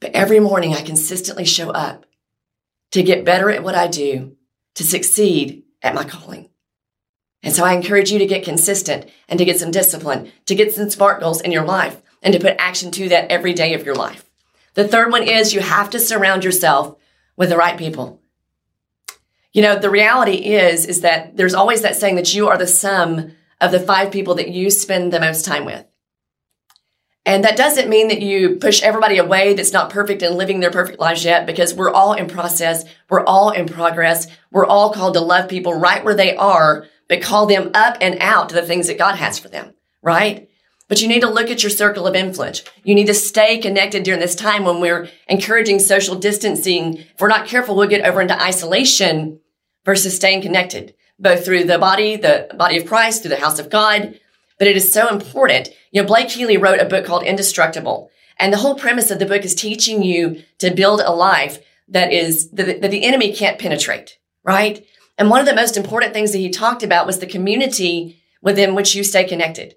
But 0.00 0.12
every 0.12 0.38
morning 0.38 0.74
I 0.74 0.82
consistently 0.82 1.44
show 1.44 1.70
up 1.70 2.06
to 2.92 3.02
get 3.02 3.24
better 3.24 3.50
at 3.50 3.64
what 3.64 3.74
I 3.74 3.88
do, 3.88 4.36
to 4.76 4.84
succeed 4.84 5.64
at 5.82 5.94
my 5.94 6.04
calling. 6.04 6.50
And 7.42 7.54
so 7.54 7.64
I 7.64 7.72
encourage 7.74 8.10
you 8.10 8.18
to 8.20 8.26
get 8.26 8.44
consistent 8.44 9.08
and 9.28 9.38
to 9.38 9.44
get 9.44 9.58
some 9.58 9.70
discipline, 9.70 10.30
to 10.46 10.54
get 10.54 10.72
some 10.72 10.88
SMART 10.88 11.20
goals 11.20 11.40
in 11.40 11.52
your 11.52 11.64
life 11.64 12.00
and 12.22 12.32
to 12.32 12.40
put 12.40 12.56
action 12.58 12.90
to 12.92 13.08
that 13.08 13.30
every 13.30 13.54
day 13.54 13.74
of 13.74 13.84
your 13.84 13.94
life. 13.94 14.28
The 14.74 14.86
third 14.86 15.10
one 15.10 15.22
is 15.24 15.52
you 15.52 15.60
have 15.60 15.90
to 15.90 16.00
surround 16.00 16.44
yourself 16.44 16.96
with 17.36 17.48
the 17.48 17.56
right 17.56 17.76
people. 17.76 18.20
You 19.58 19.62
know, 19.62 19.76
the 19.76 19.90
reality 19.90 20.36
is, 20.36 20.86
is 20.86 21.00
that 21.00 21.36
there's 21.36 21.52
always 21.52 21.82
that 21.82 21.96
saying 21.96 22.14
that 22.14 22.32
you 22.32 22.46
are 22.46 22.56
the 22.56 22.64
sum 22.64 23.32
of 23.60 23.72
the 23.72 23.80
five 23.80 24.12
people 24.12 24.36
that 24.36 24.50
you 24.50 24.70
spend 24.70 25.12
the 25.12 25.18
most 25.18 25.44
time 25.44 25.64
with. 25.64 25.84
And 27.26 27.42
that 27.42 27.56
doesn't 27.56 27.88
mean 27.88 28.06
that 28.06 28.22
you 28.22 28.54
push 28.60 28.80
everybody 28.84 29.18
away 29.18 29.54
that's 29.54 29.72
not 29.72 29.90
perfect 29.90 30.22
and 30.22 30.36
living 30.36 30.60
their 30.60 30.70
perfect 30.70 31.00
lives 31.00 31.24
yet, 31.24 31.44
because 31.44 31.74
we're 31.74 31.90
all 31.90 32.12
in 32.12 32.28
process. 32.28 32.84
We're 33.10 33.24
all 33.24 33.50
in 33.50 33.66
progress. 33.66 34.28
We're 34.52 34.64
all 34.64 34.92
called 34.92 35.14
to 35.14 35.20
love 35.20 35.50
people 35.50 35.74
right 35.74 36.04
where 36.04 36.14
they 36.14 36.36
are, 36.36 36.86
but 37.08 37.20
call 37.20 37.46
them 37.46 37.72
up 37.74 37.96
and 38.00 38.18
out 38.20 38.50
to 38.50 38.54
the 38.54 38.62
things 38.62 38.86
that 38.86 38.96
God 38.96 39.16
has 39.16 39.40
for 39.40 39.48
them, 39.48 39.74
right? 40.02 40.48
But 40.86 41.02
you 41.02 41.08
need 41.08 41.22
to 41.22 41.30
look 41.30 41.50
at 41.50 41.64
your 41.64 41.70
circle 41.70 42.06
of 42.06 42.14
influence. 42.14 42.62
You 42.84 42.94
need 42.94 43.08
to 43.08 43.12
stay 43.12 43.58
connected 43.58 44.04
during 44.04 44.20
this 44.20 44.36
time 44.36 44.64
when 44.64 44.80
we're 44.80 45.08
encouraging 45.26 45.80
social 45.80 46.14
distancing. 46.14 46.98
If 46.98 47.20
we're 47.20 47.26
not 47.26 47.48
careful, 47.48 47.74
we'll 47.74 47.88
get 47.88 48.06
over 48.06 48.20
into 48.20 48.40
isolation 48.40 49.40
versus 49.88 50.14
staying 50.14 50.42
connected, 50.42 50.94
both 51.18 51.42
through 51.42 51.64
the 51.64 51.78
body, 51.78 52.14
the 52.14 52.46
body 52.58 52.76
of 52.76 52.84
Christ, 52.84 53.22
through 53.22 53.30
the 53.30 53.40
house 53.40 53.58
of 53.58 53.70
God. 53.70 54.20
But 54.58 54.68
it 54.68 54.76
is 54.76 54.92
so 54.92 55.08
important. 55.08 55.70
You 55.92 56.02
know, 56.02 56.06
Blake 56.06 56.28
Healy 56.28 56.58
wrote 56.58 56.78
a 56.78 56.84
book 56.84 57.06
called 57.06 57.22
Indestructible. 57.22 58.10
And 58.38 58.52
the 58.52 58.58
whole 58.58 58.74
premise 58.74 59.10
of 59.10 59.18
the 59.18 59.24
book 59.24 59.46
is 59.46 59.54
teaching 59.54 60.02
you 60.02 60.42
to 60.58 60.74
build 60.74 61.00
a 61.00 61.10
life 61.10 61.64
that 61.88 62.12
is, 62.12 62.50
that, 62.50 62.82
that 62.82 62.90
the 62.90 63.02
enemy 63.02 63.32
can't 63.32 63.58
penetrate, 63.58 64.18
right? 64.44 64.84
And 65.16 65.30
one 65.30 65.40
of 65.40 65.46
the 65.46 65.54
most 65.54 65.78
important 65.78 66.12
things 66.12 66.32
that 66.32 66.38
he 66.38 66.50
talked 66.50 66.82
about 66.82 67.06
was 67.06 67.20
the 67.20 67.26
community 67.26 68.20
within 68.42 68.74
which 68.74 68.94
you 68.94 69.02
stay 69.02 69.24
connected. 69.24 69.74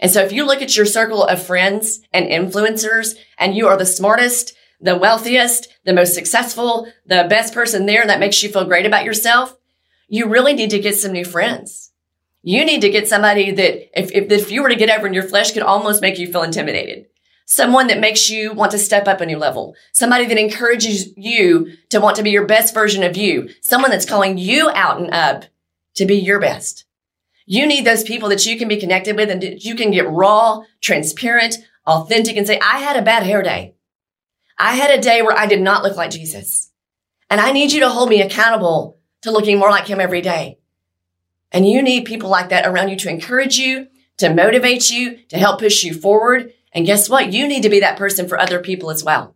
And 0.00 0.10
so 0.10 0.20
if 0.20 0.32
you 0.32 0.44
look 0.44 0.60
at 0.60 0.76
your 0.76 0.84
circle 0.84 1.24
of 1.24 1.42
friends 1.42 2.02
and 2.12 2.26
influencers 2.26 3.14
and 3.38 3.56
you 3.56 3.68
are 3.68 3.78
the 3.78 3.86
smartest, 3.86 4.54
the 4.80 4.96
wealthiest, 4.96 5.68
the 5.84 5.92
most 5.92 6.14
successful, 6.14 6.90
the 7.06 7.26
best 7.28 7.52
person 7.52 7.86
there 7.86 8.06
that 8.06 8.20
makes 8.20 8.42
you 8.42 8.48
feel 8.48 8.64
great 8.64 8.86
about 8.86 9.04
yourself, 9.04 9.56
you 10.08 10.26
really 10.26 10.54
need 10.54 10.70
to 10.70 10.78
get 10.78 10.96
some 10.96 11.12
new 11.12 11.24
friends. 11.24 11.92
You 12.42 12.64
need 12.64 12.80
to 12.80 12.90
get 12.90 13.06
somebody 13.06 13.50
that 13.50 14.00
if, 14.00 14.10
if, 14.12 14.30
if 14.30 14.50
you 14.50 14.62
were 14.62 14.70
to 14.70 14.76
get 14.76 14.90
over 14.90 15.06
in 15.06 15.14
your 15.14 15.22
flesh 15.22 15.52
could 15.52 15.62
almost 15.62 16.00
make 16.00 16.18
you 16.18 16.32
feel 16.32 16.42
intimidated. 16.42 17.06
Someone 17.44 17.88
that 17.88 18.00
makes 18.00 18.30
you 18.30 18.52
want 18.52 18.70
to 18.72 18.78
step 18.78 19.08
up 19.08 19.20
a 19.20 19.26
new 19.26 19.36
level. 19.36 19.74
Somebody 19.92 20.24
that 20.26 20.38
encourages 20.38 21.16
you 21.16 21.72
to 21.90 22.00
want 22.00 22.16
to 22.16 22.22
be 22.22 22.30
your 22.30 22.46
best 22.46 22.72
version 22.72 23.02
of 23.02 23.16
you. 23.16 23.50
Someone 23.60 23.90
that's 23.90 24.08
calling 24.08 24.38
you 24.38 24.70
out 24.70 25.00
and 25.00 25.12
up 25.12 25.44
to 25.96 26.06
be 26.06 26.16
your 26.16 26.40
best. 26.40 26.84
You 27.46 27.66
need 27.66 27.84
those 27.84 28.04
people 28.04 28.28
that 28.28 28.46
you 28.46 28.56
can 28.56 28.68
be 28.68 28.78
connected 28.78 29.16
with 29.16 29.30
and 29.30 29.42
you 29.42 29.74
can 29.74 29.90
get 29.90 30.08
raw, 30.08 30.62
transparent, 30.80 31.58
authentic 31.86 32.36
and 32.36 32.46
say, 32.46 32.58
I 32.60 32.78
had 32.78 32.96
a 32.96 33.02
bad 33.02 33.24
hair 33.24 33.42
day. 33.42 33.74
I 34.60 34.74
had 34.74 34.90
a 34.90 35.00
day 35.00 35.22
where 35.22 35.36
I 35.36 35.46
did 35.46 35.62
not 35.62 35.82
look 35.82 35.96
like 35.96 36.10
Jesus. 36.10 36.70
And 37.30 37.40
I 37.40 37.50
need 37.50 37.72
you 37.72 37.80
to 37.80 37.88
hold 37.88 38.10
me 38.10 38.20
accountable 38.20 38.98
to 39.22 39.30
looking 39.30 39.58
more 39.58 39.70
like 39.70 39.86
him 39.86 40.00
every 40.00 40.20
day. 40.20 40.58
And 41.50 41.66
you 41.66 41.80
need 41.82 42.04
people 42.04 42.28
like 42.28 42.50
that 42.50 42.66
around 42.66 42.90
you 42.90 42.96
to 42.96 43.08
encourage 43.08 43.56
you, 43.56 43.86
to 44.18 44.32
motivate 44.32 44.90
you, 44.90 45.18
to 45.28 45.38
help 45.38 45.60
push 45.60 45.82
you 45.82 45.94
forward. 45.94 46.52
And 46.72 46.84
guess 46.84 47.08
what? 47.08 47.32
You 47.32 47.48
need 47.48 47.62
to 47.62 47.70
be 47.70 47.80
that 47.80 47.96
person 47.96 48.28
for 48.28 48.38
other 48.38 48.60
people 48.60 48.90
as 48.90 49.02
well. 49.02 49.34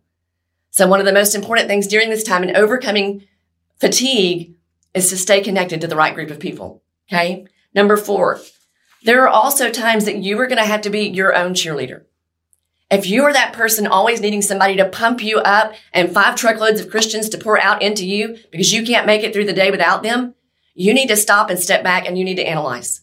So 0.69 0.87
one 0.87 0.99
of 0.99 1.07
the 1.07 1.11
most 1.11 1.33
important 1.33 1.67
things 1.67 1.87
during 1.87 2.11
this 2.11 2.23
time 2.23 2.43
in 2.43 2.55
overcoming 2.55 3.25
fatigue 3.79 4.53
is 4.93 5.09
to 5.09 5.17
stay 5.17 5.41
connected 5.41 5.81
to 5.81 5.87
the 5.87 5.95
right 5.95 6.13
group 6.13 6.29
of 6.29 6.39
people. 6.39 6.83
Okay. 7.09 7.47
Number 7.73 7.97
four, 7.97 8.41
there 9.03 9.23
are 9.23 9.29
also 9.29 9.71
times 9.71 10.05
that 10.05 10.17
you 10.17 10.39
are 10.39 10.47
going 10.47 10.61
to 10.61 10.65
have 10.65 10.81
to 10.81 10.91
be 10.91 11.07
your 11.07 11.35
own 11.35 11.55
cheerleader. 11.55 12.03
If 12.91 13.07
you 13.07 13.23
are 13.23 13.33
that 13.33 13.53
person 13.53 13.87
always 13.87 14.21
needing 14.21 14.41
somebody 14.41 14.75
to 14.77 14.89
pump 14.89 15.23
you 15.23 15.39
up 15.39 15.73
and 15.91 16.11
five 16.11 16.35
truckloads 16.35 16.79
of 16.79 16.89
Christians 16.89 17.29
to 17.29 17.37
pour 17.37 17.59
out 17.59 17.81
into 17.81 18.05
you 18.05 18.37
because 18.51 18.71
you 18.71 18.85
can't 18.85 19.07
make 19.07 19.23
it 19.23 19.33
through 19.33 19.45
the 19.45 19.53
day 19.53 19.71
without 19.71 20.03
them, 20.03 20.35
you 20.75 20.93
need 20.93 21.07
to 21.07 21.17
stop 21.17 21.49
and 21.49 21.59
step 21.59 21.83
back 21.83 22.05
and 22.05 22.17
you 22.17 22.23
need 22.23 22.35
to 22.35 22.47
analyze. 22.47 23.01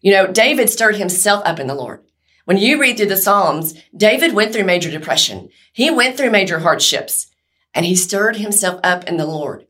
You 0.00 0.12
know, 0.12 0.26
David 0.26 0.68
stirred 0.68 0.96
himself 0.96 1.42
up 1.46 1.60
in 1.60 1.68
the 1.68 1.74
Lord. 1.74 2.02
When 2.44 2.58
you 2.58 2.80
read 2.80 2.96
through 2.96 3.06
the 3.06 3.16
Psalms, 3.16 3.74
David 3.96 4.34
went 4.34 4.52
through 4.52 4.64
major 4.64 4.90
depression. 4.90 5.48
He 5.72 5.90
went 5.90 6.16
through 6.16 6.30
major 6.30 6.58
hardships 6.58 7.28
and 7.72 7.86
he 7.86 7.94
stirred 7.94 8.36
himself 8.36 8.80
up 8.82 9.04
in 9.04 9.16
the 9.16 9.26
Lord. 9.26 9.66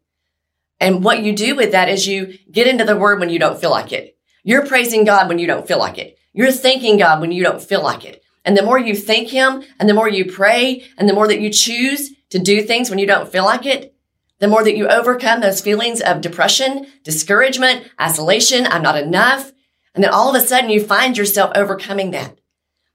And 0.80 1.04
what 1.04 1.22
you 1.22 1.34
do 1.34 1.54
with 1.54 1.72
that 1.72 1.88
is 1.88 2.08
you 2.08 2.38
get 2.50 2.66
into 2.66 2.84
the 2.84 2.96
word 2.96 3.20
when 3.20 3.30
you 3.30 3.38
don't 3.38 3.60
feel 3.60 3.70
like 3.70 3.92
it. 3.92 4.16
You're 4.42 4.66
praising 4.66 5.04
God 5.04 5.28
when 5.28 5.38
you 5.38 5.46
don't 5.46 5.68
feel 5.68 5.78
like 5.78 5.98
it. 5.98 6.18
You're 6.32 6.50
thanking 6.50 6.96
God 6.96 7.20
when 7.20 7.30
you 7.30 7.44
don't 7.44 7.62
feel 7.62 7.82
like 7.82 8.04
it. 8.04 8.24
And 8.44 8.56
the 8.56 8.62
more 8.62 8.78
you 8.78 8.94
thank 8.94 9.28
Him 9.28 9.62
and 9.78 9.88
the 9.88 9.94
more 9.94 10.08
you 10.08 10.30
pray 10.30 10.84
and 10.98 11.08
the 11.08 11.14
more 11.14 11.26
that 11.28 11.40
you 11.40 11.50
choose 11.50 12.10
to 12.30 12.38
do 12.38 12.62
things 12.62 12.90
when 12.90 12.98
you 12.98 13.06
don't 13.06 13.30
feel 13.30 13.44
like 13.44 13.64
it, 13.64 13.94
the 14.38 14.48
more 14.48 14.62
that 14.64 14.76
you 14.76 14.88
overcome 14.88 15.40
those 15.40 15.60
feelings 15.60 16.00
of 16.00 16.20
depression, 16.20 16.86
discouragement, 17.02 17.88
isolation, 18.00 18.66
I'm 18.66 18.82
not 18.82 18.98
enough. 18.98 19.52
And 19.94 20.02
then 20.02 20.12
all 20.12 20.28
of 20.28 20.42
a 20.42 20.46
sudden 20.46 20.70
you 20.70 20.84
find 20.84 21.16
yourself 21.16 21.52
overcoming 21.54 22.10
that. 22.10 22.38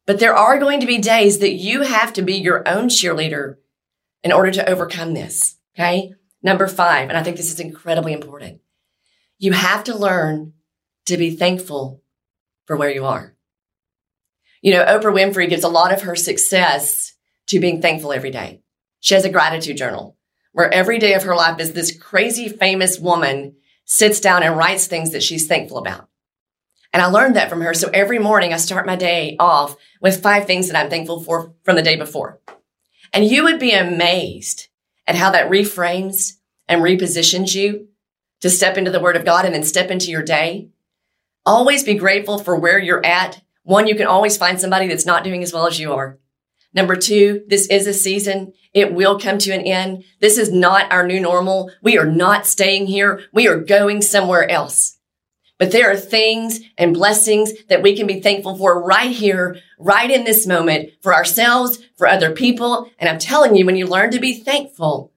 But 0.05 0.19
there 0.19 0.35
are 0.35 0.59
going 0.59 0.79
to 0.81 0.87
be 0.87 0.97
days 0.97 1.39
that 1.39 1.53
you 1.53 1.83
have 1.83 2.13
to 2.13 2.21
be 2.21 2.33
your 2.33 2.67
own 2.67 2.89
cheerleader 2.89 3.55
in 4.23 4.31
order 4.31 4.51
to 4.51 4.69
overcome 4.69 5.13
this. 5.13 5.57
Okay. 5.75 6.13
Number 6.41 6.67
five, 6.67 7.09
and 7.09 7.17
I 7.17 7.23
think 7.23 7.37
this 7.37 7.51
is 7.51 7.59
incredibly 7.59 8.13
important. 8.13 8.61
You 9.37 9.53
have 9.53 9.83
to 9.85 9.97
learn 9.97 10.53
to 11.05 11.17
be 11.17 11.35
thankful 11.35 12.01
for 12.65 12.77
where 12.77 12.91
you 12.91 13.05
are. 13.05 13.35
You 14.61 14.73
know, 14.73 14.85
Oprah 14.85 15.13
Winfrey 15.13 15.49
gives 15.49 15.63
a 15.63 15.69
lot 15.69 15.93
of 15.93 16.01
her 16.01 16.15
success 16.15 17.13
to 17.47 17.59
being 17.59 17.81
thankful 17.81 18.13
every 18.13 18.31
day. 18.31 18.61
She 18.99 19.13
has 19.13 19.25
a 19.25 19.29
gratitude 19.29 19.77
journal 19.77 20.17
where 20.51 20.71
every 20.71 20.99
day 20.99 21.13
of 21.13 21.23
her 21.23 21.35
life 21.35 21.59
is 21.59 21.73
this 21.73 21.97
crazy 21.97 22.49
famous 22.49 22.99
woman 22.99 23.55
sits 23.85 24.19
down 24.19 24.43
and 24.43 24.57
writes 24.57 24.87
things 24.87 25.11
that 25.11 25.23
she's 25.23 25.47
thankful 25.47 25.77
about. 25.77 26.09
And 26.91 27.01
I 27.01 27.05
learned 27.05 27.35
that 27.35 27.49
from 27.49 27.61
her. 27.61 27.73
So 27.73 27.89
every 27.93 28.19
morning 28.19 28.53
I 28.53 28.57
start 28.57 28.85
my 28.85 28.95
day 28.95 29.35
off 29.39 29.75
with 30.01 30.21
five 30.21 30.45
things 30.45 30.67
that 30.67 30.77
I'm 30.77 30.89
thankful 30.89 31.23
for 31.23 31.53
from 31.63 31.75
the 31.75 31.81
day 31.81 31.95
before. 31.95 32.41
And 33.13 33.25
you 33.25 33.43
would 33.43 33.59
be 33.59 33.71
amazed 33.71 34.67
at 35.07 35.15
how 35.15 35.31
that 35.31 35.49
reframes 35.49 36.33
and 36.67 36.81
repositions 36.81 37.55
you 37.55 37.87
to 38.41 38.49
step 38.49 38.77
into 38.77 38.91
the 38.91 38.99
word 38.99 39.15
of 39.15 39.25
God 39.25 39.45
and 39.45 39.53
then 39.53 39.63
step 39.63 39.91
into 39.91 40.11
your 40.11 40.23
day 40.23 40.69
Always 41.45 41.83
be 41.83 41.95
grateful 41.95 42.37
for 42.37 42.55
where 42.55 42.77
you're 42.77 43.05
at. 43.05 43.41
One, 43.69 43.85
you 43.85 43.93
can 43.93 44.07
always 44.07 44.35
find 44.35 44.59
somebody 44.59 44.87
that's 44.87 45.05
not 45.05 45.23
doing 45.23 45.43
as 45.43 45.53
well 45.53 45.67
as 45.67 45.79
you 45.79 45.93
are. 45.93 46.17
Number 46.73 46.95
two, 46.95 47.43
this 47.49 47.67
is 47.67 47.85
a 47.85 47.93
season. 47.93 48.53
It 48.73 48.95
will 48.95 49.19
come 49.19 49.37
to 49.37 49.51
an 49.51 49.61
end. 49.61 50.05
This 50.19 50.39
is 50.39 50.51
not 50.51 50.91
our 50.91 51.05
new 51.05 51.19
normal. 51.19 51.69
We 51.83 51.95
are 51.99 52.05
not 52.07 52.47
staying 52.47 52.87
here. 52.87 53.21
We 53.31 53.47
are 53.47 53.59
going 53.59 54.01
somewhere 54.01 54.49
else. 54.49 54.97
But 55.59 55.71
there 55.71 55.91
are 55.91 55.95
things 55.95 56.61
and 56.79 56.95
blessings 56.95 57.53
that 57.65 57.83
we 57.83 57.95
can 57.95 58.07
be 58.07 58.21
thankful 58.21 58.57
for 58.57 58.83
right 58.83 59.11
here, 59.11 59.59
right 59.77 60.09
in 60.09 60.23
this 60.23 60.47
moment 60.47 60.89
for 61.03 61.13
ourselves, 61.13 61.77
for 61.95 62.07
other 62.07 62.31
people. 62.31 62.89
And 62.97 63.07
I'm 63.07 63.19
telling 63.19 63.55
you, 63.55 63.67
when 63.67 63.75
you 63.75 63.85
learn 63.85 64.09
to 64.09 64.19
be 64.19 64.41
thankful, 64.41 65.13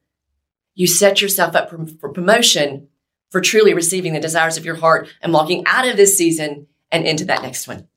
you 0.74 0.86
set 0.86 1.22
yourself 1.22 1.56
up 1.56 1.70
for, 1.70 2.12
promotion 2.12 2.88
for 3.30 3.40
truly 3.40 3.72
receiving 3.72 4.12
the 4.12 4.20
desires 4.20 4.58
of 4.58 4.66
your 4.66 4.76
heart 4.76 5.08
and 5.22 5.32
walking 5.32 5.62
out 5.64 5.88
of 5.88 5.96
this 5.96 6.18
season 6.18 6.66
and 6.90 7.06
into 7.06 7.24
that 7.24 7.40
next 7.40 7.66
one. 7.66 7.88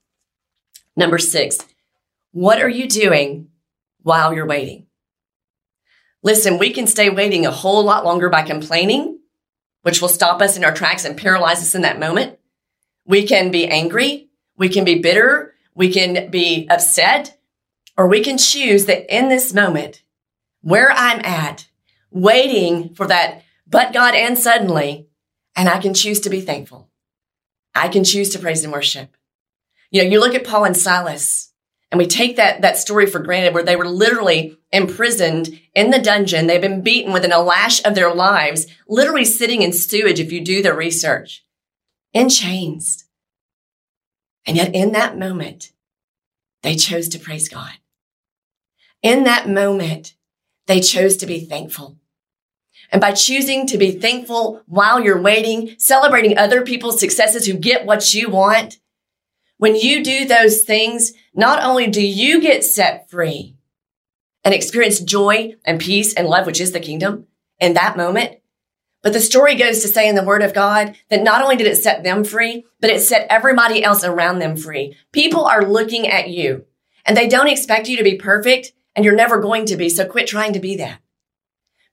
Number 0.95 1.17
six, 1.17 1.57
what 2.31 2.61
are 2.61 2.69
you 2.69 2.87
doing 2.87 3.49
while 4.01 4.33
you're 4.33 4.45
waiting? 4.45 4.87
Listen, 6.23 6.57
we 6.57 6.71
can 6.71 6.87
stay 6.87 7.09
waiting 7.09 7.45
a 7.45 7.51
whole 7.51 7.83
lot 7.83 8.05
longer 8.05 8.29
by 8.29 8.41
complaining, 8.41 9.19
which 9.83 10.01
will 10.01 10.09
stop 10.09 10.41
us 10.41 10.57
in 10.57 10.63
our 10.63 10.73
tracks 10.73 11.05
and 11.05 11.17
paralyze 11.17 11.59
us 11.59 11.75
in 11.75 11.81
that 11.81 11.99
moment. 11.99 12.39
We 13.05 13.27
can 13.27 13.51
be 13.51 13.67
angry. 13.67 14.29
We 14.57 14.69
can 14.69 14.83
be 14.85 14.99
bitter. 14.99 15.53
We 15.75 15.91
can 15.91 16.31
be 16.31 16.67
upset, 16.69 17.37
or 17.97 18.07
we 18.07 18.23
can 18.23 18.37
choose 18.37 18.85
that 18.85 19.13
in 19.13 19.27
this 19.27 19.53
moment 19.53 20.03
where 20.61 20.89
I'm 20.89 21.19
at, 21.23 21.67
waiting 22.09 22.95
for 22.95 23.05
that, 23.07 23.43
but 23.67 23.93
God 23.93 24.15
and 24.15 24.37
suddenly, 24.37 25.09
and 25.55 25.67
I 25.67 25.79
can 25.79 25.93
choose 25.93 26.21
to 26.21 26.29
be 26.29 26.39
thankful. 26.39 26.89
I 27.75 27.89
can 27.89 28.05
choose 28.05 28.29
to 28.29 28.39
praise 28.39 28.63
and 28.63 28.71
worship. 28.71 29.15
You 29.95 30.03
know, 30.03 30.09
you 30.09 30.19
look 30.19 30.35
at 30.35 30.43
Paul 30.43 30.65
and 30.65 30.75
Silas 30.75 31.53
and 31.89 31.97
we 31.97 32.05
take 32.05 32.35
that, 32.35 32.59
that 32.59 32.77
story 32.77 33.05
for 33.05 33.19
granted 33.19 33.53
where 33.53 33.63
they 33.63 33.77
were 33.77 33.87
literally 33.87 34.57
imprisoned 34.73 35.57
in 35.73 35.89
the 35.89 36.01
dungeon. 36.01 36.47
They've 36.47 36.59
been 36.59 36.81
beaten 36.81 37.13
within 37.13 37.31
a 37.31 37.39
lash 37.39 37.81
of 37.85 37.95
their 37.95 38.13
lives, 38.13 38.67
literally 38.89 39.23
sitting 39.23 39.61
in 39.61 39.71
sewage 39.71 40.19
if 40.19 40.33
you 40.33 40.43
do 40.43 40.61
the 40.61 40.73
research, 40.73 41.45
in 42.11 42.27
chains. 42.27 43.05
And 44.45 44.57
yet 44.57 44.75
in 44.75 44.91
that 44.91 45.17
moment, 45.17 45.71
they 46.61 46.75
chose 46.75 47.07
to 47.07 47.17
praise 47.17 47.47
God. 47.47 47.71
In 49.01 49.23
that 49.23 49.47
moment, 49.47 50.15
they 50.67 50.81
chose 50.81 51.15
to 51.15 51.25
be 51.25 51.39
thankful. 51.39 51.95
And 52.91 52.99
by 52.99 53.13
choosing 53.13 53.65
to 53.67 53.77
be 53.77 53.91
thankful 53.91 54.61
while 54.67 54.99
you're 54.99 55.21
waiting, 55.21 55.75
celebrating 55.77 56.37
other 56.37 56.63
people's 56.63 56.99
successes 56.99 57.45
who 57.45 57.53
get 57.53 57.85
what 57.85 58.13
you 58.13 58.27
want, 58.27 58.79
when 59.57 59.75
you 59.75 60.03
do 60.03 60.25
those 60.25 60.61
things, 60.61 61.13
not 61.33 61.63
only 61.63 61.87
do 61.87 62.05
you 62.05 62.41
get 62.41 62.63
set 62.63 63.09
free 63.09 63.55
and 64.43 64.53
experience 64.53 64.99
joy 64.99 65.55
and 65.65 65.79
peace 65.79 66.13
and 66.13 66.27
love, 66.27 66.45
which 66.45 66.61
is 66.61 66.71
the 66.71 66.79
kingdom 66.79 67.27
in 67.59 67.73
that 67.73 67.97
moment, 67.97 68.39
but 69.01 69.13
the 69.13 69.21
story 69.21 69.53
goes 69.53 69.81
to 69.81 69.87
say 69.87 70.09
in 70.09 70.15
the 70.15 70.23
word 70.23 70.41
of 70.41 70.53
God 70.53 70.95
that 71.09 71.21
not 71.21 71.43
only 71.43 71.55
did 71.55 71.67
it 71.67 71.77
set 71.77 72.03
them 72.03 72.23
free, 72.23 72.65
but 72.81 72.89
it 72.89 73.01
set 73.01 73.27
everybody 73.29 73.83
else 73.83 74.03
around 74.03 74.39
them 74.39 74.57
free. 74.57 74.97
People 75.11 75.45
are 75.45 75.63
looking 75.63 76.07
at 76.07 76.29
you 76.29 76.65
and 77.05 77.15
they 77.15 77.27
don't 77.27 77.47
expect 77.47 77.87
you 77.87 77.97
to 77.97 78.03
be 78.03 78.15
perfect 78.15 78.73
and 78.95 79.05
you're 79.05 79.15
never 79.15 79.39
going 79.39 79.67
to 79.67 79.77
be. 79.77 79.89
So 79.89 80.05
quit 80.05 80.27
trying 80.27 80.53
to 80.53 80.59
be 80.59 80.75
that. 80.77 80.99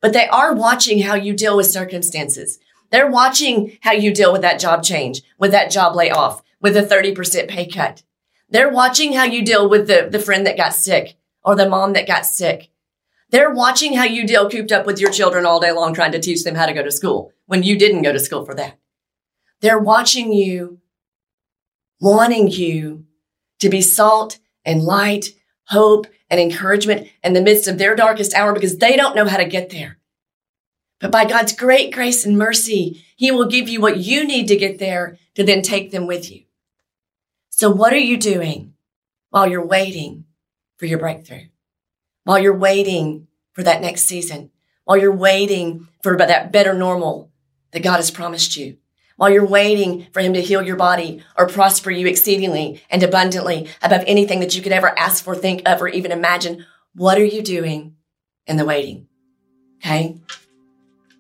But 0.01 0.15
they 0.15 0.27
are 0.29 0.55
watching 0.55 1.03
how 1.03 1.15
you 1.15 1.35
deal 1.35 1.57
with 1.57 1.67
circumstances. 1.67 2.59
They're 2.91 3.11
watching 3.11 3.79
how 3.83 3.93
you 3.93 4.13
deal 4.15 4.33
with 4.33 4.41
that 4.41 4.59
job 4.59 4.83
change, 4.83 5.23
with 5.39 5.51
that 5.53 5.71
job 5.71 5.95
layoff, 5.95 6.43
with 6.63 6.77
a 6.77 6.83
30% 6.83 7.49
pay 7.49 7.67
cut. 7.67 8.03
They're 8.49 8.71
watching 8.71 9.13
how 9.13 9.25
you 9.25 9.45
deal 9.45 9.69
with 9.69 9.89
the, 9.89 10.09
the 10.11 10.19
friend 10.19 10.47
that 10.47 10.57
got 10.57 10.75
sick 10.75 11.17
or 11.45 11.55
the 11.57 11.69
mom 11.69 11.93
that 11.93 12.07
got 12.07 12.25
sick 12.25 12.73
they're 13.33 13.51
watching 13.51 13.95
how 13.95 14.05
you 14.05 14.27
deal 14.27 14.49
cooped 14.49 14.71
up 14.73 14.85
with 14.85 15.01
your 15.01 15.11
children 15.11 15.47
all 15.47 15.59
day 15.59 15.73
long, 15.73 15.95
trying 15.95 16.13
to 16.13 16.21
teach 16.21 16.45
them 16.45 16.55
how 16.55 16.67
to 16.67 16.75
go 16.75 16.83
to 16.83 16.93
school 16.93 17.33
when 17.47 17.63
you 17.63 17.79
didn't 17.79 18.03
go 18.03 18.13
to 18.13 18.21
school 18.21 18.45
for 18.45 18.55
that. 18.55 18.79
They're 19.63 19.79
watching 19.79 20.35
you, 20.35 20.81
wanting 21.99 22.49
you 22.49 23.07
to 23.61 23.71
be 23.71 23.81
salt 23.81 24.39
and 24.67 24.83
light, 24.83 25.31
hope 25.65 26.07
and 26.29 26.39
encouragement 26.39 27.09
in 27.25 27.33
the 27.33 27.41
midst 27.41 27.67
of 27.69 27.79
their 27.79 27.97
darkest 27.97 28.35
hour 28.35 28.53
because 28.53 28.77
they 28.77 28.97
don't 28.97 29.17
know 29.17 29.27
how 29.27 29.39
to 29.39 29.47
get 29.47 29.71
there. 29.71 29.99
But 31.01 31.11
by 31.11 31.25
God's 31.25 31.55
great 31.55 31.93
grace 31.93 32.27
and 32.27 32.37
mercy, 32.37 33.03
he 33.17 33.31
will 33.31 33.47
give 33.47 33.67
you 33.67 33.81
what 33.81 33.97
you 33.97 34.27
need 34.27 34.47
to 34.49 34.57
get 34.57 34.79
there 34.79 35.17
to 35.37 35.43
then 35.43 35.63
take 35.63 35.91
them 35.91 36.07
with 36.07 36.31
you. 36.31 36.43
So 37.55 37.71
what 37.71 37.93
are 37.93 37.99
you 37.99 38.17
doing 38.17 38.75
while 39.31 39.47
you're 39.47 39.65
waiting 39.65 40.25
for 40.79 40.87
your 40.87 40.99
breakthrough? 40.99 41.47
while 42.25 42.39
you're 42.39 42.57
waiting 42.57 43.27
for 43.53 43.63
that 43.63 43.81
next 43.81 44.05
season, 44.05 44.51
while 44.85 44.97
you're 44.97 45.15
waiting 45.15 45.89
for 46.03 46.17
that 46.17 46.53
better 46.53 46.75
normal 46.75 47.31
that 47.73 47.83
God 47.83 47.97
has 47.97 48.11
promised 48.11 48.57
you, 48.57 48.77
while 49.17 49.31
you're 49.31 49.47
waiting 49.47 50.07
for 50.13 50.21
him 50.21 50.33
to 50.35 50.43
heal 50.43 50.63
your 50.63 50.77
body 50.77 51.23
or 51.37 51.47
prosper 51.47 51.91
you 51.91 52.07
exceedingly 52.07 52.83
and 52.91 53.03
abundantly 53.03 53.69
above 53.83 54.03
anything 54.07 54.41
that 54.41 54.57
you 54.57 54.63
could 54.63 54.73
ever 54.73 54.97
ask 54.99 55.23
for, 55.23 55.35
think 55.35 55.63
of, 55.67 55.81
or 55.81 55.89
even 55.89 56.13
imagine. 56.13 56.67
What 56.95 57.19
are 57.19 57.25
you 57.25 57.43
doing 57.43 57.97
in 58.47 58.57
the 58.57 58.65
waiting? 58.65 59.09
Okay. 59.79 60.17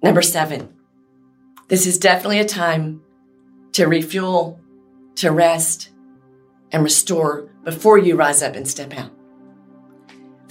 Number 0.03 0.23
seven, 0.23 0.73
this 1.69 1.87
is 1.87 1.99
definitely 1.99 2.41
a 2.41 2.45
time 2.45 3.03
to 3.73 3.87
refuel, 3.87 4.61
to 5.17 5.31
rest 5.31 5.91
and 6.73 6.83
restore 6.83 7.49
before 7.65 7.99
you 7.99 8.17
rise 8.17 8.43
up 8.43 8.57
and 8.57 8.67
step 8.67 8.93
out 8.97 9.11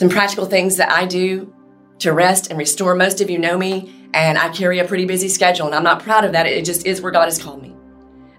some 0.01 0.09
practical 0.09 0.47
things 0.47 0.77
that 0.77 0.91
I 0.91 1.05
do 1.05 1.53
to 1.99 2.11
rest 2.11 2.49
and 2.49 2.57
restore. 2.57 2.95
Most 2.95 3.21
of 3.21 3.29
you 3.29 3.37
know 3.37 3.55
me, 3.55 3.93
and 4.15 4.35
I 4.35 4.49
carry 4.49 4.79
a 4.79 4.83
pretty 4.83 5.05
busy 5.05 5.29
schedule, 5.29 5.67
and 5.67 5.75
I'm 5.75 5.83
not 5.83 6.01
proud 6.01 6.25
of 6.25 6.31
that. 6.31 6.47
It 6.47 6.65
just 6.65 6.87
is 6.87 7.01
where 7.01 7.11
God 7.11 7.25
has 7.25 7.39
called 7.39 7.61
me. 7.61 7.75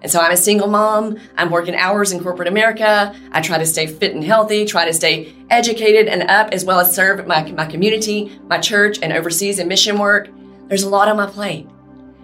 And 0.01 0.11
so 0.11 0.19
I'm 0.19 0.33
a 0.33 0.37
single 0.37 0.67
mom. 0.67 1.19
I'm 1.37 1.51
working 1.51 1.77
hours 1.77 2.11
in 2.11 2.21
corporate 2.21 2.49
America. 2.49 3.15
I 3.31 3.41
try 3.41 3.59
to 3.59 3.65
stay 3.65 3.87
fit 3.87 4.13
and 4.13 4.25
healthy, 4.25 4.65
try 4.65 4.87
to 4.87 4.93
stay 4.93 5.33
educated 5.51 6.09
and 6.09 6.29
up, 6.29 6.49
as 6.51 6.65
well 6.65 6.81
as 6.81 6.93
serve 6.93 7.25
my, 7.29 7.49
my 7.53 7.67
community, 7.67 8.37
my 8.49 8.59
church, 8.59 8.99
and 9.01 9.13
overseas 9.13 9.61
and 9.61 9.69
mission 9.69 10.01
work. 10.01 10.31
There's 10.67 10.83
a 10.83 10.89
lot 10.89 11.07
on 11.07 11.17
my 11.17 11.27
plate. 11.27 11.69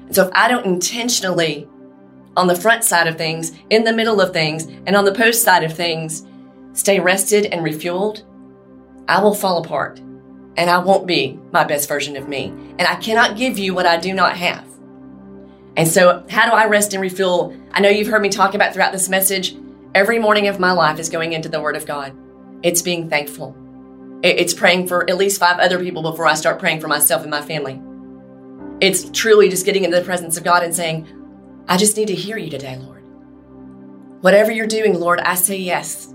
And 0.06 0.16
so 0.16 0.26
if 0.26 0.32
I 0.34 0.48
don't 0.48 0.66
intentionally, 0.66 1.68
on 2.38 2.46
the 2.46 2.56
front 2.56 2.84
side 2.84 3.06
of 3.06 3.18
things, 3.18 3.52
in 3.68 3.84
the 3.84 3.92
middle 3.92 4.20
of 4.20 4.32
things, 4.32 4.64
and 4.86 4.96
on 4.96 5.04
the 5.04 5.14
post 5.14 5.42
side 5.42 5.64
of 5.64 5.74
things, 5.74 6.26
stay 6.72 7.00
rested 7.00 7.46
and 7.46 7.62
refueled, 7.62 8.22
I 9.08 9.20
will 9.20 9.34
fall 9.34 9.62
apart 9.62 10.00
and 10.58 10.68
I 10.68 10.78
won't 10.78 11.06
be 11.06 11.38
my 11.52 11.62
best 11.62 11.88
version 11.88 12.16
of 12.16 12.28
me. 12.28 12.46
And 12.78 12.82
I 12.82 12.96
cannot 12.96 13.36
give 13.36 13.58
you 13.58 13.74
what 13.74 13.86
I 13.86 13.96
do 13.96 14.12
not 14.12 14.36
have. 14.36 14.66
And 15.76 15.86
so, 15.86 16.26
how 16.28 16.50
do 16.50 16.52
I 16.52 16.66
rest 16.66 16.92
and 16.92 17.00
refuel? 17.00 17.56
I 17.70 17.80
know 17.80 17.88
you've 17.88 18.08
heard 18.08 18.22
me 18.22 18.28
talk 18.28 18.54
about 18.54 18.74
throughout 18.74 18.90
this 18.90 19.08
message. 19.08 19.56
Every 19.94 20.18
morning 20.18 20.48
of 20.48 20.58
my 20.58 20.72
life 20.72 20.98
is 20.98 21.08
going 21.08 21.32
into 21.32 21.48
the 21.48 21.60
Word 21.60 21.76
of 21.76 21.86
God. 21.86 22.12
It's 22.64 22.82
being 22.82 23.08
thankful. 23.08 23.56
It's 24.24 24.52
praying 24.52 24.88
for 24.88 25.08
at 25.08 25.16
least 25.16 25.38
five 25.38 25.60
other 25.60 25.78
people 25.78 26.02
before 26.02 26.26
I 26.26 26.34
start 26.34 26.58
praying 26.58 26.80
for 26.80 26.88
myself 26.88 27.22
and 27.22 27.30
my 27.30 27.40
family. 27.40 27.80
It's 28.80 29.08
truly 29.10 29.48
just 29.48 29.64
getting 29.64 29.84
into 29.84 29.96
the 29.96 30.04
presence 30.04 30.36
of 30.36 30.42
God 30.42 30.64
and 30.64 30.74
saying, 30.74 31.06
I 31.68 31.76
just 31.76 31.96
need 31.98 32.08
to 32.08 32.14
hear 32.14 32.38
you 32.38 32.48
today, 32.48 32.76
Lord. 32.78 33.02
Whatever 34.22 34.50
you're 34.50 34.66
doing, 34.66 34.98
Lord, 34.98 35.20
I 35.20 35.34
say 35.34 35.58
yes. 35.58 36.12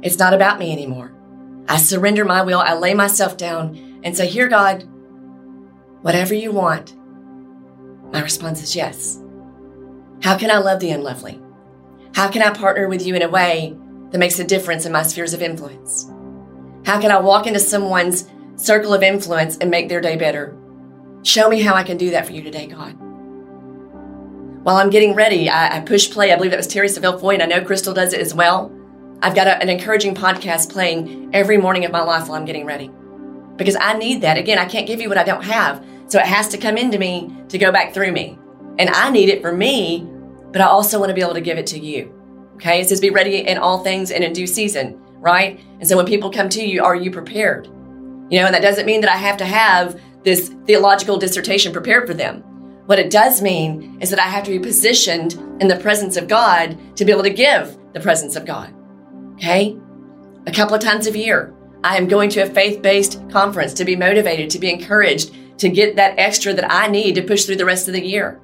It's 0.00 0.18
not 0.18 0.32
about 0.32 0.58
me 0.58 0.72
anymore. 0.72 1.12
I 1.68 1.76
surrender 1.76 2.24
my 2.24 2.42
will. 2.42 2.58
I 2.58 2.74
lay 2.74 2.94
myself 2.94 3.36
down 3.36 4.00
and 4.02 4.16
say, 4.16 4.26
Here, 4.26 4.48
God, 4.48 4.84
whatever 6.00 6.34
you 6.34 6.52
want. 6.52 6.96
My 8.12 8.22
response 8.22 8.62
is 8.62 8.74
yes. 8.74 9.20
How 10.22 10.38
can 10.38 10.50
I 10.50 10.58
love 10.58 10.80
the 10.80 10.90
unlovely? 10.90 11.40
How 12.14 12.28
can 12.28 12.42
I 12.42 12.50
partner 12.50 12.88
with 12.88 13.04
you 13.06 13.14
in 13.14 13.22
a 13.22 13.28
way 13.28 13.76
that 14.10 14.18
makes 14.18 14.38
a 14.38 14.44
difference 14.44 14.86
in 14.86 14.92
my 14.92 15.02
spheres 15.02 15.34
of 15.34 15.42
influence? 15.42 16.10
How 16.86 17.00
can 17.00 17.10
I 17.10 17.18
walk 17.18 17.46
into 17.46 17.60
someone's 17.60 18.28
circle 18.56 18.94
of 18.94 19.02
influence 19.02 19.58
and 19.58 19.70
make 19.70 19.88
their 19.88 20.00
day 20.00 20.16
better? 20.16 20.56
Show 21.24 21.48
me 21.48 21.60
how 21.60 21.74
I 21.74 21.82
can 21.82 21.98
do 21.98 22.10
that 22.12 22.26
for 22.26 22.32
you 22.32 22.42
today, 22.42 22.66
God. 22.66 22.96
While 24.64 24.76
I'm 24.76 24.88
getting 24.88 25.14
ready, 25.14 25.50
I, 25.50 25.76
I 25.76 25.80
push 25.80 26.10
play. 26.10 26.32
I 26.32 26.36
believe 26.36 26.50
that 26.52 26.56
was 26.56 26.66
Terry 26.66 26.88
Savelle 26.88 27.20
Foy, 27.20 27.34
and 27.34 27.42
I 27.42 27.46
know 27.46 27.62
Crystal 27.62 27.92
does 27.92 28.14
it 28.14 28.20
as 28.20 28.32
well. 28.32 28.72
I've 29.20 29.34
got 29.34 29.46
a, 29.46 29.60
an 29.60 29.68
encouraging 29.68 30.14
podcast 30.14 30.72
playing 30.72 31.28
every 31.34 31.58
morning 31.58 31.84
of 31.84 31.92
my 31.92 32.00
life 32.00 32.28
while 32.28 32.38
I'm 32.38 32.46
getting 32.46 32.64
ready 32.64 32.90
because 33.56 33.76
I 33.78 33.92
need 33.98 34.22
that. 34.22 34.38
Again, 34.38 34.58
I 34.58 34.64
can't 34.64 34.86
give 34.86 35.02
you 35.02 35.10
what 35.10 35.18
I 35.18 35.22
don't 35.22 35.44
have. 35.44 35.84
So 36.06 36.18
it 36.18 36.24
has 36.24 36.48
to 36.48 36.56
come 36.56 36.78
into 36.78 36.98
me 36.98 37.30
to 37.50 37.58
go 37.58 37.72
back 37.72 37.92
through 37.92 38.12
me. 38.12 38.38
And 38.78 38.88
I 38.88 39.10
need 39.10 39.28
it 39.28 39.42
for 39.42 39.52
me, 39.52 40.08
but 40.50 40.62
I 40.62 40.64
also 40.64 40.98
want 40.98 41.10
to 41.10 41.14
be 41.14 41.20
able 41.20 41.34
to 41.34 41.42
give 41.42 41.58
it 41.58 41.66
to 41.68 41.78
you. 41.78 42.10
Okay. 42.54 42.80
It 42.80 42.88
says 42.88 43.02
be 43.02 43.10
ready 43.10 43.46
in 43.46 43.58
all 43.58 43.84
things 43.84 44.10
and 44.10 44.24
in 44.24 44.32
due 44.32 44.46
season, 44.46 44.98
right? 45.18 45.60
And 45.78 45.86
so 45.86 45.94
when 45.94 46.06
people 46.06 46.30
come 46.30 46.48
to 46.48 46.64
you, 46.64 46.82
are 46.82 46.96
you 46.96 47.10
prepared? 47.10 47.66
You 47.66 48.40
know, 48.40 48.46
and 48.46 48.54
that 48.54 48.62
doesn't 48.62 48.86
mean 48.86 49.02
that 49.02 49.10
I 49.10 49.18
have 49.18 49.36
to 49.36 49.44
have 49.44 50.00
this 50.22 50.54
theological 50.64 51.18
dissertation 51.18 51.70
prepared 51.70 52.06
for 52.06 52.14
them. 52.14 52.42
What 52.86 52.98
it 52.98 53.10
does 53.10 53.40
mean 53.40 53.98
is 54.00 54.10
that 54.10 54.18
I 54.18 54.28
have 54.28 54.44
to 54.44 54.50
be 54.50 54.58
positioned 54.58 55.34
in 55.60 55.68
the 55.68 55.76
presence 55.76 56.16
of 56.16 56.28
God 56.28 56.78
to 56.96 57.04
be 57.04 57.12
able 57.12 57.22
to 57.22 57.30
give 57.30 57.76
the 57.94 58.00
presence 58.00 58.36
of 58.36 58.44
God. 58.44 58.74
Okay? 59.34 59.76
A 60.46 60.52
couple 60.52 60.74
of 60.74 60.82
times 60.82 61.06
a 61.06 61.18
year, 61.18 61.54
I 61.82 61.96
am 61.96 62.08
going 62.08 62.28
to 62.30 62.40
a 62.40 62.46
faith 62.46 62.82
based 62.82 63.20
conference 63.30 63.72
to 63.74 63.84
be 63.84 63.96
motivated, 63.96 64.50
to 64.50 64.58
be 64.58 64.70
encouraged, 64.70 65.34
to 65.58 65.68
get 65.70 65.96
that 65.96 66.18
extra 66.18 66.52
that 66.52 66.70
I 66.70 66.88
need 66.88 67.14
to 67.14 67.22
push 67.22 67.44
through 67.44 67.56
the 67.56 67.64
rest 67.64 67.88
of 67.88 67.94
the 67.94 68.04
year. 68.04 68.40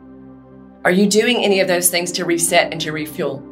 Are 0.84 0.90
you 0.90 1.06
doing 1.06 1.44
any 1.44 1.60
of 1.60 1.68
those 1.68 1.90
things 1.90 2.10
to 2.12 2.24
reset 2.24 2.72
and 2.72 2.80
to 2.80 2.92
refuel? 2.92 3.46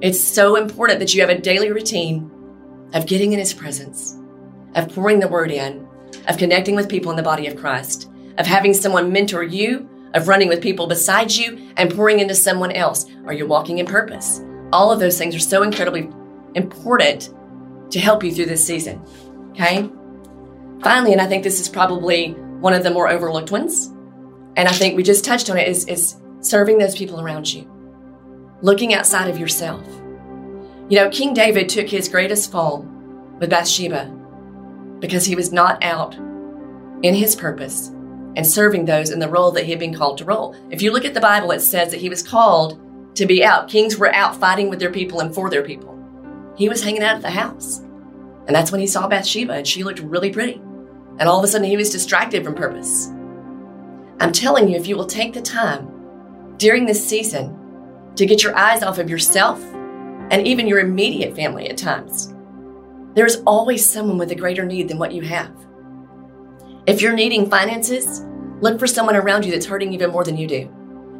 It's 0.00 0.20
so 0.20 0.56
important 0.56 0.98
that 0.98 1.14
you 1.14 1.20
have 1.20 1.30
a 1.30 1.40
daily 1.40 1.70
routine 1.70 2.30
of 2.92 3.06
getting 3.06 3.32
in 3.32 3.38
His 3.38 3.54
presence, 3.54 4.18
of 4.74 4.92
pouring 4.92 5.20
the 5.20 5.28
word 5.28 5.52
in, 5.52 5.86
of 6.26 6.38
connecting 6.38 6.74
with 6.74 6.88
people 6.88 7.10
in 7.10 7.16
the 7.16 7.22
body 7.22 7.46
of 7.46 7.56
Christ, 7.56 8.10
of 8.38 8.46
having 8.46 8.74
someone 8.74 9.12
mentor 9.12 9.44
you, 9.44 9.88
of 10.14 10.28
running 10.28 10.48
with 10.48 10.62
people 10.62 10.86
beside 10.86 11.30
you, 11.32 11.72
and 11.76 11.94
pouring 11.94 12.20
into 12.20 12.34
someone 12.34 12.72
else. 12.72 13.06
Are 13.26 13.32
you 13.32 13.46
walking 13.46 13.78
in 13.78 13.86
purpose? 13.86 14.40
All 14.72 14.90
of 14.90 15.00
those 15.00 15.18
things 15.18 15.34
are 15.34 15.40
so 15.40 15.62
incredibly 15.62 16.08
important 16.54 17.30
to 17.90 17.98
help 17.98 18.22
you 18.22 18.32
through 18.32 18.46
this 18.46 18.64
season. 18.64 19.02
Okay? 19.50 19.88
Finally, 20.82 21.12
and 21.12 21.20
I 21.20 21.26
think 21.26 21.42
this 21.42 21.60
is 21.60 21.68
probably 21.68 22.32
one 22.32 22.74
of 22.74 22.82
the 22.82 22.90
more 22.90 23.08
overlooked 23.08 23.50
ones, 23.50 23.86
and 24.56 24.68
I 24.68 24.72
think 24.72 24.96
we 24.96 25.02
just 25.02 25.24
touched 25.24 25.50
on 25.50 25.58
it, 25.58 25.68
is, 25.68 25.84
is 25.86 26.16
serving 26.40 26.78
those 26.78 26.94
people 26.94 27.20
around 27.20 27.52
you, 27.52 27.68
looking 28.62 28.94
outside 28.94 29.28
of 29.28 29.38
yourself. 29.38 29.86
You 30.88 30.98
know, 30.98 31.10
King 31.10 31.34
David 31.34 31.68
took 31.68 31.88
his 31.88 32.08
greatest 32.08 32.52
fall 32.52 32.86
with 33.40 33.50
Bathsheba 33.50 34.06
because 35.00 35.24
he 35.24 35.34
was 35.34 35.52
not 35.52 35.82
out 35.82 36.14
in 37.02 37.14
his 37.14 37.34
purpose 37.34 37.90
and 38.36 38.46
serving 38.46 38.84
those 38.84 39.10
in 39.10 39.18
the 39.18 39.28
role 39.28 39.50
that 39.52 39.64
he 39.64 39.70
had 39.70 39.78
been 39.78 39.94
called 39.94 40.18
to 40.18 40.24
roll. 40.24 40.56
If 40.70 40.82
you 40.82 40.92
look 40.92 41.04
at 41.04 41.14
the 41.14 41.20
Bible, 41.20 41.50
it 41.52 41.60
says 41.60 41.90
that 41.90 42.00
he 42.00 42.08
was 42.08 42.22
called 42.22 42.80
to 43.16 43.26
be 43.26 43.44
out. 43.44 43.68
Kings 43.68 43.96
were 43.96 44.12
out 44.14 44.36
fighting 44.36 44.68
with 44.68 44.80
their 44.80 44.90
people 44.90 45.20
and 45.20 45.34
for 45.34 45.48
their 45.50 45.62
people. 45.62 45.98
He 46.56 46.68
was 46.68 46.82
hanging 46.82 47.02
out 47.02 47.16
at 47.16 47.22
the 47.22 47.30
house. 47.30 47.78
And 48.46 48.54
that's 48.54 48.70
when 48.70 48.80
he 48.80 48.86
saw 48.86 49.08
Bathsheba 49.08 49.54
and 49.54 49.66
she 49.66 49.84
looked 49.84 50.00
really 50.00 50.30
pretty. 50.30 50.54
And 51.18 51.22
all 51.22 51.38
of 51.38 51.44
a 51.44 51.48
sudden 51.48 51.68
he 51.68 51.76
was 51.76 51.90
distracted 51.90 52.44
from 52.44 52.54
purpose. 52.54 53.08
I'm 54.20 54.32
telling 54.32 54.68
you, 54.68 54.76
if 54.76 54.86
you 54.86 54.96
will 54.96 55.06
take 55.06 55.32
the 55.32 55.42
time 55.42 56.54
during 56.56 56.86
this 56.86 57.06
season 57.06 58.12
to 58.16 58.26
get 58.26 58.42
your 58.42 58.56
eyes 58.56 58.82
off 58.82 58.98
of 58.98 59.10
yourself 59.10 59.62
and 60.30 60.46
even 60.46 60.66
your 60.66 60.80
immediate 60.80 61.34
family 61.34 61.68
at 61.68 61.76
times, 61.76 62.34
there's 63.14 63.42
always 63.46 63.88
someone 63.88 64.18
with 64.18 64.30
a 64.32 64.36
greater 64.36 64.64
need 64.64 64.88
than 64.88 64.98
what 64.98 65.12
you 65.12 65.22
have. 65.22 65.54
If 66.86 67.00
you're 67.00 67.14
needing 67.14 67.48
finances, 67.48 68.26
look 68.60 68.78
for 68.78 68.86
someone 68.86 69.16
around 69.16 69.46
you 69.46 69.50
that's 69.50 69.64
hurting 69.64 69.94
even 69.94 70.10
more 70.10 70.22
than 70.22 70.36
you 70.36 70.46
do. 70.46 70.70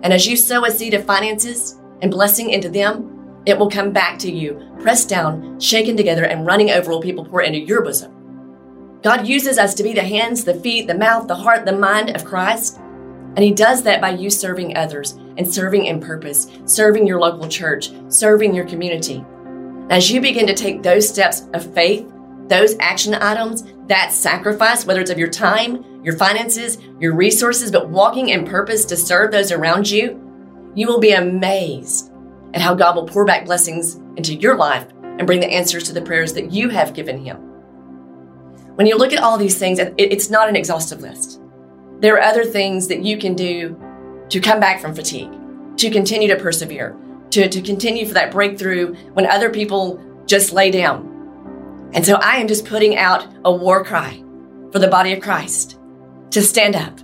And 0.02 0.12
as 0.12 0.26
you 0.26 0.36
sow 0.36 0.66
a 0.66 0.70
seed 0.70 0.92
of 0.92 1.06
finances 1.06 1.80
and 2.02 2.10
blessing 2.10 2.50
into 2.50 2.68
them, 2.68 3.42
it 3.46 3.58
will 3.58 3.70
come 3.70 3.90
back 3.90 4.18
to 4.20 4.30
you, 4.30 4.74
pressed 4.80 5.08
down, 5.08 5.58
shaken 5.58 5.96
together, 5.96 6.24
and 6.24 6.46
running 6.46 6.70
over 6.70 6.90
will 6.90 7.00
people 7.00 7.24
pour 7.24 7.40
into 7.40 7.60
your 7.60 7.82
bosom. 7.82 9.00
God 9.02 9.26
uses 9.26 9.56
us 9.56 9.72
to 9.74 9.82
be 9.82 9.94
the 9.94 10.02
hands, 10.02 10.44
the 10.44 10.54
feet, 10.54 10.86
the 10.86 10.94
mouth, 10.94 11.28
the 11.28 11.34
heart, 11.34 11.64
the 11.64 11.72
mind 11.72 12.14
of 12.14 12.26
Christ. 12.26 12.78
And 12.78 13.38
He 13.38 13.52
does 13.52 13.82
that 13.84 14.02
by 14.02 14.10
you 14.10 14.28
serving 14.28 14.76
others 14.76 15.12
and 15.38 15.52
serving 15.52 15.86
in 15.86 15.98
purpose, 15.98 16.50
serving 16.66 17.06
your 17.06 17.20
local 17.20 17.48
church, 17.48 17.90
serving 18.08 18.54
your 18.54 18.66
community. 18.66 19.24
As 19.88 20.10
you 20.10 20.20
begin 20.20 20.46
to 20.46 20.54
take 20.54 20.82
those 20.82 21.08
steps 21.08 21.46
of 21.54 21.72
faith, 21.74 22.10
those 22.48 22.76
action 22.78 23.14
items, 23.14 23.64
that 23.88 24.12
sacrifice, 24.12 24.86
whether 24.86 25.00
it's 25.00 25.10
of 25.10 25.18
your 25.18 25.30
time, 25.30 26.02
your 26.04 26.16
finances, 26.16 26.78
your 27.00 27.14
resources, 27.14 27.70
but 27.70 27.88
walking 27.88 28.28
in 28.28 28.44
purpose 28.44 28.84
to 28.86 28.96
serve 28.96 29.32
those 29.32 29.52
around 29.52 29.90
you, 29.90 30.20
you 30.74 30.86
will 30.86 31.00
be 31.00 31.12
amazed 31.12 32.12
at 32.52 32.60
how 32.60 32.74
God 32.74 32.96
will 32.96 33.06
pour 33.06 33.24
back 33.24 33.44
blessings 33.44 33.96
into 34.16 34.34
your 34.34 34.56
life 34.56 34.86
and 35.02 35.26
bring 35.26 35.40
the 35.40 35.50
answers 35.50 35.84
to 35.84 35.92
the 35.92 36.02
prayers 36.02 36.32
that 36.34 36.52
you 36.52 36.68
have 36.68 36.94
given 36.94 37.24
Him. 37.24 37.36
When 38.74 38.86
you 38.86 38.96
look 38.96 39.12
at 39.12 39.22
all 39.22 39.38
these 39.38 39.58
things, 39.58 39.78
it's 39.96 40.30
not 40.30 40.48
an 40.48 40.56
exhaustive 40.56 41.00
list. 41.00 41.40
There 42.00 42.14
are 42.14 42.20
other 42.20 42.44
things 42.44 42.88
that 42.88 43.04
you 43.04 43.16
can 43.18 43.34
do 43.34 43.80
to 44.28 44.40
come 44.40 44.58
back 44.58 44.80
from 44.80 44.94
fatigue, 44.94 45.30
to 45.76 45.90
continue 45.90 46.28
to 46.28 46.36
persevere, 46.36 46.96
to, 47.30 47.48
to 47.48 47.62
continue 47.62 48.06
for 48.06 48.14
that 48.14 48.32
breakthrough 48.32 48.94
when 49.12 49.26
other 49.26 49.48
people 49.48 50.00
just 50.26 50.52
lay 50.52 50.70
down. 50.70 51.13
And 51.94 52.04
so 52.04 52.16
I 52.16 52.36
am 52.36 52.48
just 52.48 52.66
putting 52.66 52.96
out 52.96 53.26
a 53.44 53.52
war 53.52 53.84
cry 53.84 54.22
for 54.72 54.80
the 54.80 54.88
body 54.88 55.12
of 55.12 55.22
Christ 55.22 55.78
to 56.32 56.42
stand 56.42 56.74
up, 56.74 56.98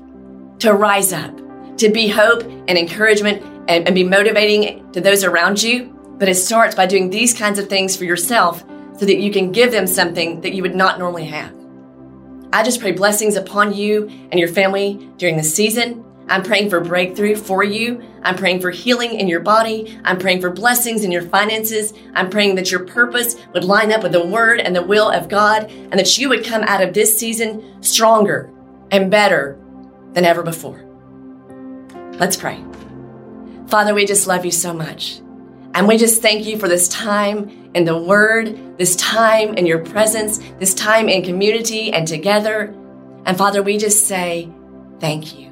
to 0.58 0.74
rise 0.74 1.12
up, 1.12 1.36
to 1.78 1.88
be 1.88 2.08
hope 2.08 2.42
and 2.42 2.76
encouragement 2.76 3.42
and, 3.68 3.86
and 3.86 3.94
be 3.94 4.04
motivating 4.04 4.90
to 4.92 5.00
those 5.00 5.22
around 5.22 5.62
you. 5.62 5.96
But 6.18 6.28
it 6.28 6.34
starts 6.34 6.74
by 6.74 6.86
doing 6.86 7.08
these 7.08 7.32
kinds 7.32 7.58
of 7.58 7.68
things 7.68 7.96
for 7.96 8.04
yourself 8.04 8.64
so 8.98 9.06
that 9.06 9.20
you 9.20 9.32
can 9.32 9.52
give 9.52 9.70
them 9.70 9.86
something 9.86 10.40
that 10.42 10.52
you 10.52 10.62
would 10.62 10.74
not 10.74 10.98
normally 10.98 11.26
have. 11.26 11.54
I 12.52 12.64
just 12.64 12.80
pray 12.80 12.90
blessings 12.90 13.36
upon 13.36 13.72
you 13.72 14.08
and 14.30 14.40
your 14.40 14.48
family 14.48 15.08
during 15.16 15.36
this 15.36 15.54
season. 15.54 16.04
I'm 16.28 16.42
praying 16.42 16.70
for 16.70 16.80
breakthrough 16.80 17.34
for 17.34 17.64
you. 17.64 18.02
I'm 18.22 18.36
praying 18.36 18.60
for 18.60 18.70
healing 18.70 19.18
in 19.18 19.26
your 19.26 19.40
body. 19.40 19.98
I'm 20.04 20.18
praying 20.18 20.40
for 20.40 20.50
blessings 20.50 21.02
in 21.04 21.10
your 21.10 21.22
finances. 21.22 21.92
I'm 22.14 22.30
praying 22.30 22.54
that 22.54 22.70
your 22.70 22.84
purpose 22.84 23.36
would 23.52 23.64
line 23.64 23.90
up 23.90 24.02
with 24.02 24.12
the 24.12 24.24
word 24.24 24.60
and 24.60 24.74
the 24.74 24.82
will 24.82 25.10
of 25.10 25.28
God 25.28 25.70
and 25.70 25.94
that 25.94 26.18
you 26.18 26.28
would 26.28 26.44
come 26.44 26.62
out 26.62 26.82
of 26.82 26.94
this 26.94 27.18
season 27.18 27.82
stronger 27.82 28.50
and 28.90 29.10
better 29.10 29.58
than 30.12 30.24
ever 30.24 30.42
before. 30.42 30.84
Let's 32.18 32.36
pray. 32.36 32.62
Father, 33.68 33.94
we 33.94 34.04
just 34.04 34.26
love 34.26 34.44
you 34.44 34.50
so 34.50 34.72
much. 34.74 35.20
And 35.74 35.86
we 35.86 35.96
just 35.96 36.20
thank 36.20 36.46
you 36.46 36.58
for 36.58 36.68
this 36.68 36.88
time 36.88 37.70
in 37.74 37.84
the 37.84 37.96
Word, 37.96 38.76
this 38.76 38.96
time 38.96 39.54
in 39.54 39.66
your 39.66 39.78
presence, 39.78 40.38
this 40.58 40.74
time 40.74 41.08
in 41.08 41.22
community 41.22 41.92
and 41.92 42.06
together. 42.06 42.74
And 43.24 43.38
Father, 43.38 43.62
we 43.62 43.78
just 43.78 44.06
say 44.06 44.50
thank 44.98 45.38
you. 45.38 45.49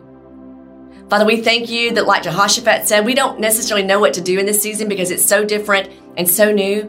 Father, 1.09 1.25
we 1.25 1.41
thank 1.41 1.71
you 1.71 1.95
that, 1.95 2.07
like 2.07 2.23
Jehoshaphat 2.23 2.87
said, 2.87 3.05
we 3.05 3.15
don't 3.15 3.41
necessarily 3.41 3.87
know 3.87 3.99
what 3.99 4.15
to 4.15 4.21
do 4.21 4.39
in 4.39 4.47
this 4.47 4.63
season 4.63 4.89
because 4.89 5.11
it's 5.11 5.25
so 5.25 5.45
different 5.45 5.91
and 6.17 6.29
so 6.29 6.53
new, 6.53 6.85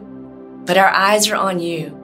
but 0.65 0.77
our 0.77 0.89
eyes 0.89 1.29
are 1.29 1.36
on 1.36 1.60
you. 1.60 1.95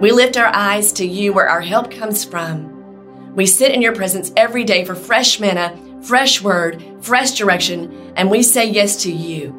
We 0.00 0.12
lift 0.12 0.36
our 0.36 0.52
eyes 0.54 0.92
to 0.94 1.06
you 1.06 1.32
where 1.32 1.48
our 1.48 1.60
help 1.60 1.90
comes 1.90 2.24
from. 2.24 3.34
We 3.34 3.46
sit 3.46 3.72
in 3.72 3.82
your 3.82 3.94
presence 3.94 4.32
every 4.36 4.64
day 4.64 4.84
for 4.84 4.94
fresh 4.94 5.38
manna 5.38 5.78
fresh 6.02 6.42
word, 6.42 6.84
fresh 7.00 7.32
direction, 7.32 8.12
and 8.16 8.30
we 8.30 8.42
say 8.42 8.68
yes 8.68 9.02
to 9.04 9.12
you. 9.12 9.50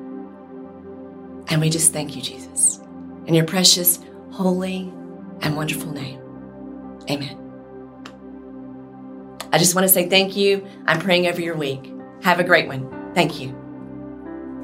And 1.49 1.59
we 1.61 1.69
just 1.69 1.93
thank 1.93 2.15
you, 2.15 2.21
Jesus, 2.21 2.79
in 3.25 3.33
your 3.33 3.45
precious, 3.45 3.99
holy, 4.31 4.91
and 5.41 5.55
wonderful 5.55 5.91
name. 5.91 6.19
Amen. 7.09 7.42
I 9.53 9.59
just 9.59 9.75
want 9.75 9.85
to 9.87 9.93
say 9.93 10.09
thank 10.09 10.35
you. 10.35 10.67
I'm 10.87 10.99
praying 10.99 11.27
over 11.27 11.39
your 11.39 11.55
week. 11.55 11.93
Have 12.23 12.39
a 12.39 12.43
great 12.43 12.67
one. 12.67 13.13
Thank 13.13 13.39
you. 13.39 13.62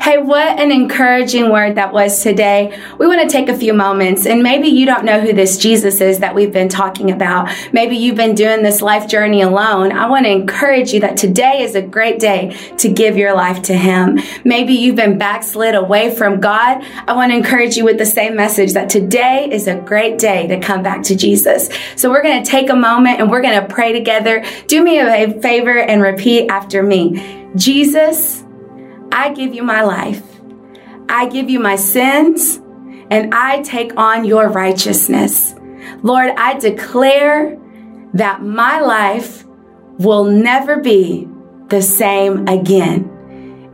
Hey, 0.10 0.18
what 0.18 0.60
an 0.60 0.72
encouraging 0.72 1.52
word 1.52 1.76
that 1.76 1.94
was 1.94 2.24
today. 2.24 2.76
We 2.98 3.06
want 3.06 3.22
to 3.22 3.30
take 3.30 3.48
a 3.48 3.56
few 3.56 3.76
moments 3.76 4.26
and 4.26 4.42
maybe 4.42 4.68
you 4.68 4.88
don't 4.88 5.06
know 5.06 5.22
who 5.22 5.34
this 5.34 5.60
Jesus 5.60 6.02
is 6.02 6.18
that 6.18 6.34
we've 6.34 6.52
been 6.52 6.68
talking 6.68 7.12
about. 7.12 7.56
Maybe 7.74 7.96
you've 7.96 8.16
been 8.16 8.34
doing 8.34 8.64
this 8.64 8.82
life 8.82 9.08
journey 9.08 9.44
alone. 9.44 9.92
I 9.92 10.10
want 10.10 10.26
to 10.26 10.32
encourage 10.32 10.94
you 10.94 11.00
that 11.02 11.16
today 11.16 11.62
is 11.62 11.76
a 11.76 11.84
great 11.84 12.18
day 12.18 12.58
to 12.80 12.90
give 12.90 13.18
your 13.18 13.36
life 13.36 13.62
to 13.66 13.76
Him. 13.76 14.20
Maybe 14.44 14.74
you've 14.74 14.96
been 14.96 15.20
backslid 15.20 15.76
away 15.76 16.10
from 16.16 16.40
God. 16.40 16.84
I 17.08 17.14
want 17.14 17.32
to 17.32 17.38
encourage 17.38 17.78
you 17.78 17.86
with 17.86 18.00
the 18.00 18.06
same 18.08 18.36
message 18.36 18.74
that 18.74 18.90
today 18.90 19.48
is 19.52 19.68
a 19.68 19.76
great 19.76 20.18
day 20.18 20.48
to 20.48 20.60
come 20.60 20.82
back 20.82 21.04
to 21.04 21.16
Jesus. 21.16 21.70
So 21.96 22.10
we're 22.10 22.24
going 22.24 22.44
to 22.44 22.50
take 22.50 22.72
a 22.72 22.76
moment 22.76 23.20
and 23.20 23.30
we're 23.30 23.44
going 23.44 23.62
to 23.62 23.72
pray 23.72 23.94
together. 23.94 24.44
Do 24.66 24.84
me 24.84 24.98
a 24.98 25.40
favor 25.40 25.78
and 25.78 26.02
repeat 26.02 26.50
after 26.50 26.82
me. 26.82 27.46
Jesus, 27.56 28.44
I 29.12 29.34
give 29.34 29.54
you 29.54 29.64
my 29.64 29.82
life. 29.82 30.24
I 31.10 31.28
give 31.28 31.50
you 31.50 31.60
my 31.60 31.76
sins 31.76 32.62
and 33.10 33.34
I 33.34 33.62
take 33.62 33.98
on 33.98 34.26
your 34.26 34.48
righteousness. 34.50 35.56
Lord, 36.04 36.32
I 36.38 36.60
declare 36.60 37.58
that 38.14 38.42
my 38.42 38.80
life 38.80 39.46
will 39.98 40.24
never 40.24 40.78
be 40.78 41.28
the 41.68 41.82
same 41.82 42.48
again. 42.48 43.09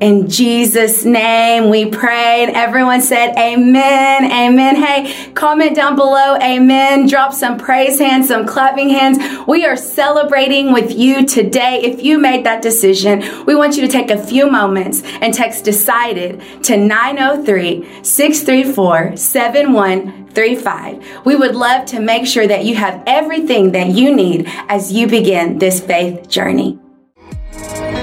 In 0.01 0.29
Jesus' 0.29 1.05
name 1.05 1.69
we 1.69 1.85
pray. 1.85 2.43
And 2.43 2.53
everyone 2.53 3.01
said, 3.01 3.33
Amen. 3.37 4.29
Amen. 4.29 4.75
Hey, 4.75 5.31
comment 5.33 5.73
down 5.73 5.95
below. 5.95 6.37
Amen. 6.41 7.07
Drop 7.07 7.33
some 7.33 7.57
praise 7.57 7.97
hands, 7.97 8.27
some 8.27 8.45
clapping 8.45 8.89
hands. 8.89 9.17
We 9.47 9.65
are 9.65 9.77
celebrating 9.77 10.73
with 10.73 10.93
you 10.93 11.25
today. 11.25 11.79
If 11.81 12.03
you 12.03 12.19
made 12.19 12.45
that 12.45 12.61
decision, 12.61 13.45
we 13.45 13.55
want 13.55 13.77
you 13.77 13.81
to 13.83 13.87
take 13.87 14.11
a 14.11 14.21
few 14.21 14.51
moments 14.51 15.01
and 15.21 15.33
text 15.33 15.63
decided 15.63 16.41
to 16.63 16.75
903 16.75 18.03
634 18.03 19.15
7135. 19.15 21.25
We 21.25 21.37
would 21.37 21.55
love 21.55 21.85
to 21.87 22.01
make 22.01 22.27
sure 22.27 22.47
that 22.47 22.65
you 22.65 22.75
have 22.75 23.01
everything 23.07 23.71
that 23.71 23.91
you 23.91 24.13
need 24.13 24.51
as 24.67 24.91
you 24.91 25.07
begin 25.07 25.57
this 25.57 25.79
faith 25.79 26.27
journey. 26.27 26.79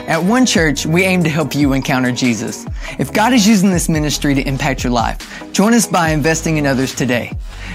At 0.09 0.23
One 0.23 0.45
Church, 0.47 0.85
we 0.85 1.05
aim 1.05 1.23
to 1.23 1.31
help 1.31 1.55
you 1.55 1.73
encounter 1.73 2.11
Jesus. 2.13 2.67
If 2.99 3.13
God 3.13 3.33
is 3.33 3.47
using 3.47 3.71
this 3.71 3.89
ministry 3.89 4.35
to 4.35 4.43
impact 4.43 4.83
your 4.83 4.93
life, 4.93 5.19
join 5.53 5.75
us 5.75 5.87
by 5.87 6.11
investing 6.11 6.57
in 6.57 6.67
others 6.67 6.95
today. 6.95 7.33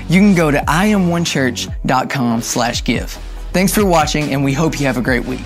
You 0.10 0.20
can 0.20 0.36
go 0.36 0.52
to 0.52 0.58
iamonechurch.com 0.60 2.42
slash 2.42 2.84
give. 2.84 3.12
Thanks 3.54 3.74
for 3.74 3.86
watching 3.86 4.34
and 4.34 4.44
we 4.44 4.54
hope 4.54 4.80
you 4.80 4.86
have 4.86 4.98
a 4.98 5.02
great 5.02 5.26
week. 5.26 5.42